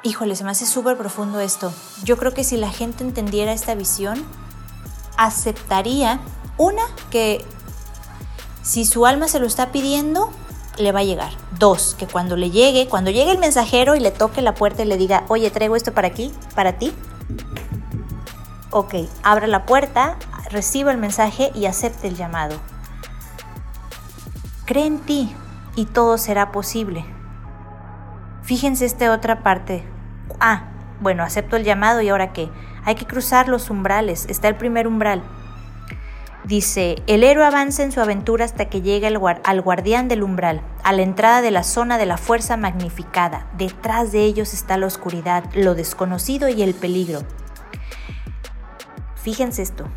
Híjole, 0.03 0.37
se 0.37 0.45
me 0.45 0.51
hace 0.51 0.67
súper 0.67 0.97
profundo 0.99 1.41
esto. 1.41 1.73
Yo 2.03 2.19
creo 2.19 2.35
que 2.35 2.45
si 2.45 2.57
la 2.57 2.71
gente 2.71 3.03
entendiera 3.03 3.53
esta 3.53 3.75
visión, 3.75 4.23
aceptaría, 5.17 6.21
una, 6.59 6.83
que 7.11 7.45
si 8.63 8.85
su 8.85 9.07
alma 9.07 9.29
se 9.29 9.41
lo 9.41 9.47
está 9.47 9.73
pidiendo, 9.73 10.31
le 10.79 10.93
va 10.93 11.01
a 11.01 11.05
llegar. 11.05 11.31
Dos, 11.59 11.95
que 11.99 12.07
cuando 12.07 12.37
le 12.37 12.51
llegue, 12.51 12.89
cuando 12.89 13.11
llegue 13.11 13.31
el 13.31 13.39
mensajero 13.39 13.95
y 13.97 14.01
le 14.01 14.11
toque 14.11 14.43
la 14.43 14.55
puerta 14.55 14.83
y 14.83 14.87
le 14.87 14.97
diga, 14.97 15.25
oye, 15.29 15.51
traigo 15.51 15.77
esto 15.77 15.93
para 15.93 16.09
aquí, 16.09 16.33
para 16.55 16.79
ti. 16.79 16.93
Ok, 18.71 18.95
abra 19.23 19.47
la 19.47 19.67
puerta, 19.67 20.17
reciba 20.51 20.91
el 20.91 20.99
mensaje 20.99 21.53
y 21.55 21.67
acepte 21.67 22.09
el 22.09 22.17
llamado. 22.17 22.57
Cree 24.67 24.87
en 24.87 24.99
ti 24.99 25.35
y 25.77 25.85
todo 25.87 26.17
será 26.17 26.51
posible. 26.51 27.05
Fíjense 28.43 28.85
esta 28.85 29.13
otra 29.13 29.43
parte. 29.43 29.85
Ah, 30.41 30.65
bueno, 31.01 31.23
acepto 31.23 31.57
el 31.57 31.65
llamado 31.65 32.01
y 32.01 32.09
ahora 32.09 32.33
qué. 32.33 32.49
Hay 32.85 32.95
que 32.95 33.07
cruzar 33.07 33.49
los 33.49 33.69
umbrales. 33.71 34.27
Está 34.29 34.49
el 34.49 34.57
primer 34.57 34.87
umbral. 34.87 35.23
Dice, 36.45 37.03
el 37.07 37.25
héroe 37.25 37.47
avanza 37.47 37.83
en 37.83 37.93
su 37.93 38.03
aventura 38.03 38.45
hasta 38.45 38.67
que 38.67 38.83
llega 38.83 39.09
al 39.09 39.61
guardián 39.63 40.09
del 40.09 40.23
umbral, 40.23 40.61
a 40.83 40.93
la 40.93 41.01
entrada 41.01 41.41
de 41.41 41.51
la 41.51 41.63
zona 41.63 41.97
de 41.97 42.05
la 42.05 42.19
fuerza 42.19 42.59
magnificada. 42.59 43.47
Detrás 43.57 44.13
de 44.13 44.25
ellos 44.25 44.53
está 44.53 44.77
la 44.77 44.87
oscuridad, 44.87 45.45
lo 45.55 45.75
desconocido 45.75 46.51
y 46.51 46.63
el 46.63 46.75
peligro. 46.75 47.23
Fíjense 49.15 49.63
esto, 49.63 49.89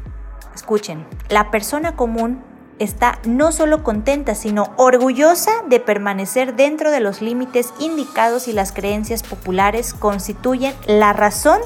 escuchen, 0.55 1.05
la 1.27 1.51
persona 1.51 1.97
común 1.97 2.41
está 2.79 3.19
no 3.25 3.51
solo 3.51 3.83
contenta, 3.83 4.35
sino 4.35 4.73
orgullosa 4.77 5.51
de 5.67 5.79
permanecer 5.79 6.55
dentro 6.55 6.91
de 6.91 6.99
los 6.99 7.21
límites 7.21 7.73
indicados 7.79 8.47
y 8.47 8.53
las 8.53 8.71
creencias 8.71 9.23
populares 9.23 9.93
constituyen 9.93 10.73
la 10.85 11.13
razón 11.13 11.59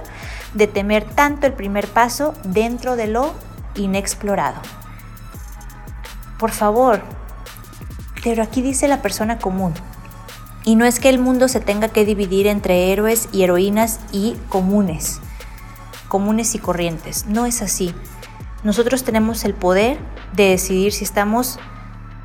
de 0.54 0.68
temer 0.68 1.04
tanto 1.04 1.48
el 1.48 1.54
primer 1.54 1.88
paso 1.88 2.34
dentro 2.44 2.96
de 2.96 3.08
lo 3.08 3.34
inexplorado. 3.76 4.62
Por 6.38 6.52
favor, 6.52 7.02
pero 8.24 8.44
aquí 8.44 8.62
dice 8.62 8.88
la 8.88 9.02
persona 9.02 9.40
común. 9.40 9.74
Y 10.64 10.76
no 10.76 10.86
es 10.86 11.00
que 11.00 11.10
el 11.10 11.20
mundo 11.20 11.48
se 11.48 11.60
tenga 11.60 11.88
que 11.88 12.06
dividir 12.06 12.48
entre 12.48 12.92
héroes 12.92 13.30
y 13.32 13.44
heroínas 13.44 14.00
y 14.12 14.36
comunes, 14.50 15.20
comunes 16.08 16.54
y 16.54 16.60
corrientes. 16.60 17.26
No 17.26 17.46
es 17.46 17.62
así. 17.62 17.96
Nosotros 18.64 19.04
tenemos 19.04 19.44
el 19.44 19.56
poder 19.56 19.98
de 20.34 20.50
decidir 20.50 20.94
si 20.94 21.04
estamos, 21.04 21.60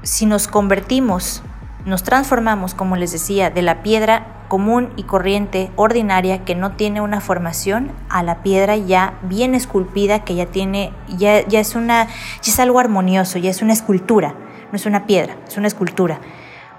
si 0.03 0.27
nos 0.27 0.49
convertimos, 0.49 1.43
nos 1.87 2.03
transformamos, 2.03 2.75
como 2.75 2.97
les 2.97 3.13
decía, 3.13 3.49
de 3.49 3.63
la 3.63 3.83
piedra 3.83 4.45
común 4.49 4.93
y 4.97 5.05
corriente, 5.05 5.71
ordinaria, 5.77 6.45
que 6.45 6.55
no 6.55 6.73
tiene 6.73 7.01
una 7.01 7.23
formación, 7.23 7.91
a 8.11 8.23
la 8.23 8.43
piedra 8.43 8.77
ya 8.77 9.15
bien 9.23 9.55
esculpida, 9.55 10.25
que 10.25 10.35
ya 10.35 10.47
tiene, 10.47 10.93
ya, 11.09 11.39
es 11.39 11.75
una, 11.75 12.07
ya 12.43 12.53
es 12.53 12.61
algo 12.61 12.81
armonioso, 12.81 13.39
ya 13.39 13.51
es 13.51 13.63
una 13.63 13.73
escultura, 13.73 14.35
no 14.71 14.77
es 14.77 14.85
una 14.85 15.07
piedra, 15.07 15.37
es 15.49 15.57
una 15.57 15.69
escultura. 15.69 16.21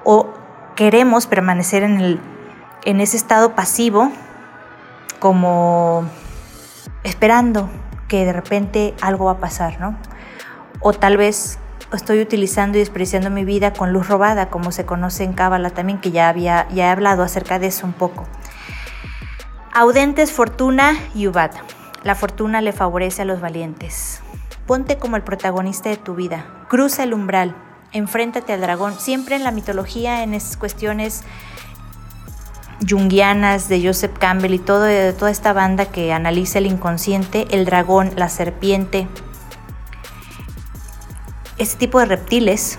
O 0.03 0.29
queremos 0.75 1.25
permanecer 1.25 1.81
en, 1.81 1.99
el, 1.99 2.19
en 2.85 3.01
ese 3.01 3.17
estado 3.17 3.55
pasivo, 3.55 4.11
como 5.19 6.07
esperando 7.03 7.69
que 8.07 8.25
de 8.25 8.33
repente 8.33 8.93
algo 9.01 9.25
va 9.25 9.33
a 9.33 9.39
pasar, 9.39 9.79
¿no? 9.79 9.97
o 10.79 10.93
tal 10.93 11.17
vez 11.17 11.59
estoy 11.93 12.21
utilizando 12.21 12.77
y 12.77 12.81
despreciando 12.81 13.29
mi 13.29 13.45
vida 13.45 13.73
con 13.73 13.93
luz 13.93 14.07
robada, 14.07 14.49
como 14.49 14.71
se 14.71 14.85
conoce 14.85 15.23
en 15.23 15.33
Cábala 15.33 15.69
también, 15.69 15.99
que 15.99 16.11
ya, 16.11 16.29
había, 16.29 16.67
ya 16.69 16.87
he 16.87 16.89
hablado 16.89 17.23
acerca 17.23 17.59
de 17.59 17.67
eso 17.67 17.85
un 17.85 17.93
poco. 17.93 18.25
Audentes, 19.73 20.31
fortuna 20.31 20.95
y 21.13 21.27
ubad. 21.27 21.51
La 22.03 22.15
fortuna 22.15 22.61
le 22.61 22.73
favorece 22.73 23.21
a 23.21 23.25
los 23.25 23.41
valientes. 23.41 24.21
Ponte 24.65 24.97
como 24.97 25.15
el 25.15 25.23
protagonista 25.23 25.89
de 25.89 25.97
tu 25.97 26.15
vida. 26.15 26.45
Cruza 26.67 27.03
el 27.03 27.13
umbral. 27.13 27.55
Enfréntate 27.91 28.53
al 28.53 28.61
dragón. 28.61 28.93
Siempre 28.99 29.35
en 29.35 29.43
la 29.43 29.51
mitología, 29.51 30.23
en 30.23 30.33
esas 30.33 30.57
cuestiones 30.57 31.23
jungianas 32.87 33.69
de 33.69 33.85
Joseph 33.85 34.17
Campbell 34.17 34.53
y 34.53 34.59
todo, 34.59 34.83
de 34.83 35.13
toda 35.13 35.31
esta 35.31 35.53
banda 35.53 35.85
que 35.85 36.13
analiza 36.13 36.59
el 36.59 36.65
inconsciente, 36.65 37.47
el 37.51 37.65
dragón, 37.65 38.11
la 38.15 38.29
serpiente, 38.29 39.07
este 41.57 41.77
tipo 41.77 41.99
de 41.99 42.05
reptiles 42.05 42.77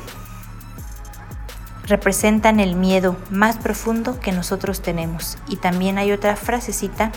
representan 1.88 2.60
el 2.60 2.76
miedo 2.76 3.16
más 3.30 3.56
profundo 3.56 4.20
que 4.20 4.30
nosotros 4.30 4.82
tenemos. 4.82 5.38
Y 5.48 5.56
también 5.56 5.98
hay 5.98 6.12
otra 6.12 6.36
frasecita 6.36 7.10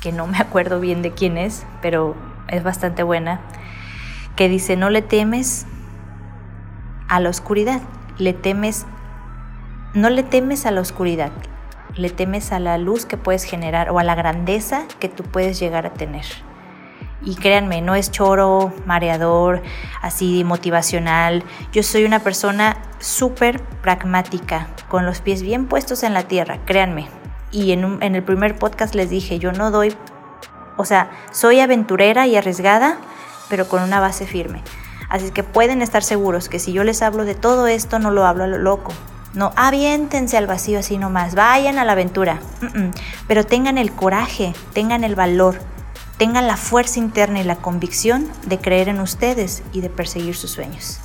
que 0.00 0.12
no 0.12 0.26
me 0.26 0.38
acuerdo 0.38 0.80
bien 0.80 1.02
de 1.02 1.12
quién 1.12 1.36
es, 1.36 1.64
pero 1.82 2.16
es 2.48 2.62
bastante 2.62 3.02
buena, 3.02 3.40
que 4.34 4.48
dice, 4.48 4.76
no 4.76 4.88
le 4.88 5.02
temes 5.02 5.66
a 7.08 7.20
la 7.20 7.28
oscuridad, 7.28 7.82
le 8.18 8.32
temes, 8.32 8.86
no 9.94 10.08
le 10.10 10.22
temes 10.22 10.66
a 10.66 10.70
la 10.70 10.80
oscuridad, 10.80 11.32
le 11.96 12.10
temes 12.10 12.52
a 12.52 12.60
la 12.60 12.78
luz 12.78 13.06
que 13.06 13.16
puedes 13.16 13.44
generar 13.44 13.90
o 13.90 13.98
a 13.98 14.04
la 14.04 14.14
grandeza 14.14 14.84
que 14.98 15.08
tú 15.08 15.24
puedes 15.24 15.58
llegar 15.58 15.86
a 15.86 15.94
tener. 15.94 16.24
Y 17.22 17.34
créanme, 17.34 17.82
no 17.82 17.94
es 17.94 18.10
choro, 18.10 18.72
mareador, 18.86 19.62
así 20.00 20.42
motivacional. 20.44 21.44
Yo 21.72 21.82
soy 21.82 22.04
una 22.04 22.20
persona 22.20 22.78
súper 22.98 23.60
pragmática, 23.82 24.68
con 24.88 25.04
los 25.04 25.20
pies 25.20 25.42
bien 25.42 25.66
puestos 25.66 26.02
en 26.02 26.14
la 26.14 26.22
tierra, 26.22 26.58
créanme. 26.64 27.08
Y 27.50 27.72
en, 27.72 28.02
el 28.02 28.22
primer 28.22 28.56
podcast 28.58 28.94
les 28.94 29.10
dije, 29.10 29.38
yo 29.38 29.52
no 29.52 29.70
doy, 29.70 29.94
o 30.76 30.84
sea, 30.84 31.10
soy 31.32 31.60
aventurera 31.60 32.26
y 32.26 32.36
arriesgada, 32.36 32.98
pero 33.48 33.68
con 33.68 33.82
una 33.82 34.00
base 34.00 34.26
firme. 34.26 34.62
Así 35.10 35.32
que 35.32 35.42
pueden 35.42 35.82
estar 35.82 36.04
seguros 36.04 36.48
que 36.48 36.60
si 36.60 36.72
yo 36.72 36.84
les 36.84 37.02
hablo 37.02 37.24
de 37.24 37.34
todo 37.34 37.66
esto, 37.66 37.98
no 37.98 38.12
lo 38.12 38.24
hablo 38.24 38.44
a 38.44 38.46
lo 38.46 38.58
loco. 38.58 38.92
No, 39.34 39.52
aviéntense 39.56 40.36
al 40.36 40.46
vacío 40.46 40.78
así 40.80 40.98
nomás, 40.98 41.34
vayan 41.34 41.78
a 41.78 41.84
la 41.84 41.92
aventura. 41.92 42.40
Pero 43.28 43.44
tengan 43.44 43.78
el 43.78 43.92
coraje, 43.92 44.54
tengan 44.72 45.04
el 45.04 45.14
valor 45.14 45.58
tengan 46.20 46.46
la 46.46 46.58
fuerza 46.58 46.98
interna 46.98 47.40
y 47.40 47.44
la 47.44 47.56
convicción 47.56 48.28
de 48.44 48.58
creer 48.58 48.90
en 48.90 49.00
ustedes 49.00 49.62
y 49.72 49.80
de 49.80 49.88
perseguir 49.88 50.36
sus 50.36 50.50
sueños. 50.50 51.00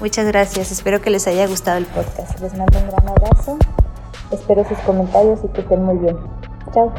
Muchas 0.00 0.26
gracias, 0.26 0.72
espero 0.72 1.00
que 1.00 1.08
les 1.10 1.28
haya 1.28 1.46
gustado 1.46 1.78
el 1.78 1.86
podcast. 1.86 2.40
Les 2.40 2.52
mando 2.56 2.80
un 2.80 2.88
gran 2.88 3.08
abrazo, 3.10 3.56
espero 4.32 4.68
sus 4.68 4.78
comentarios 4.78 5.38
y 5.44 5.48
que 5.52 5.60
estén 5.60 5.84
muy 5.84 5.98
bien. 5.98 6.16
Chao. 6.74 6.92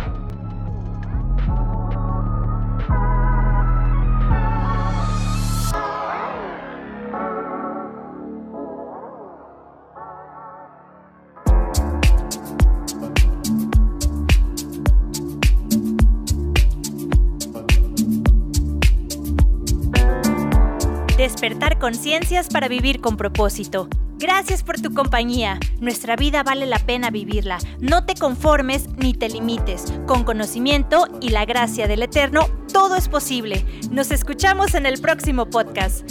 Conciencias 21.81 22.47
para 22.47 22.69
vivir 22.69 23.01
con 23.01 23.17
propósito. 23.17 23.89
Gracias 24.19 24.61
por 24.61 24.79
tu 24.79 24.93
compañía. 24.93 25.59
Nuestra 25.79 26.15
vida 26.15 26.43
vale 26.43 26.67
la 26.67 26.77
pena 26.77 27.09
vivirla. 27.09 27.57
No 27.79 28.05
te 28.05 28.13
conformes 28.13 28.87
ni 28.97 29.15
te 29.15 29.27
limites. 29.27 29.91
Con 30.05 30.23
conocimiento 30.23 31.07
y 31.19 31.29
la 31.29 31.45
gracia 31.45 31.87
del 31.87 32.03
Eterno, 32.03 32.47
todo 32.71 32.95
es 32.95 33.09
posible. 33.09 33.65
Nos 33.89 34.11
escuchamos 34.11 34.75
en 34.75 34.85
el 34.85 35.01
próximo 35.01 35.47
podcast. 35.47 36.07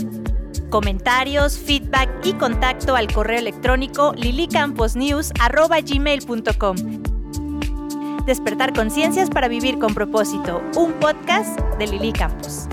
Comentarios, 0.71 1.57
feedback 1.57 2.11
y 2.25 2.33
contacto 2.33 2.97
al 2.97 3.07
correo 3.13 3.39
electrónico 3.39 4.13
lilicamposnews.gmail.com 4.17 6.77
Despertar 8.27 8.75
conciencias 8.75 9.31
para 9.31 9.47
vivir 9.47 9.79
con 9.79 9.95
propósito. 9.95 10.61
Un 10.77 10.95
podcast 10.95 11.61
de 11.79 11.87
Lili 11.87 12.13
Campos. 12.13 12.67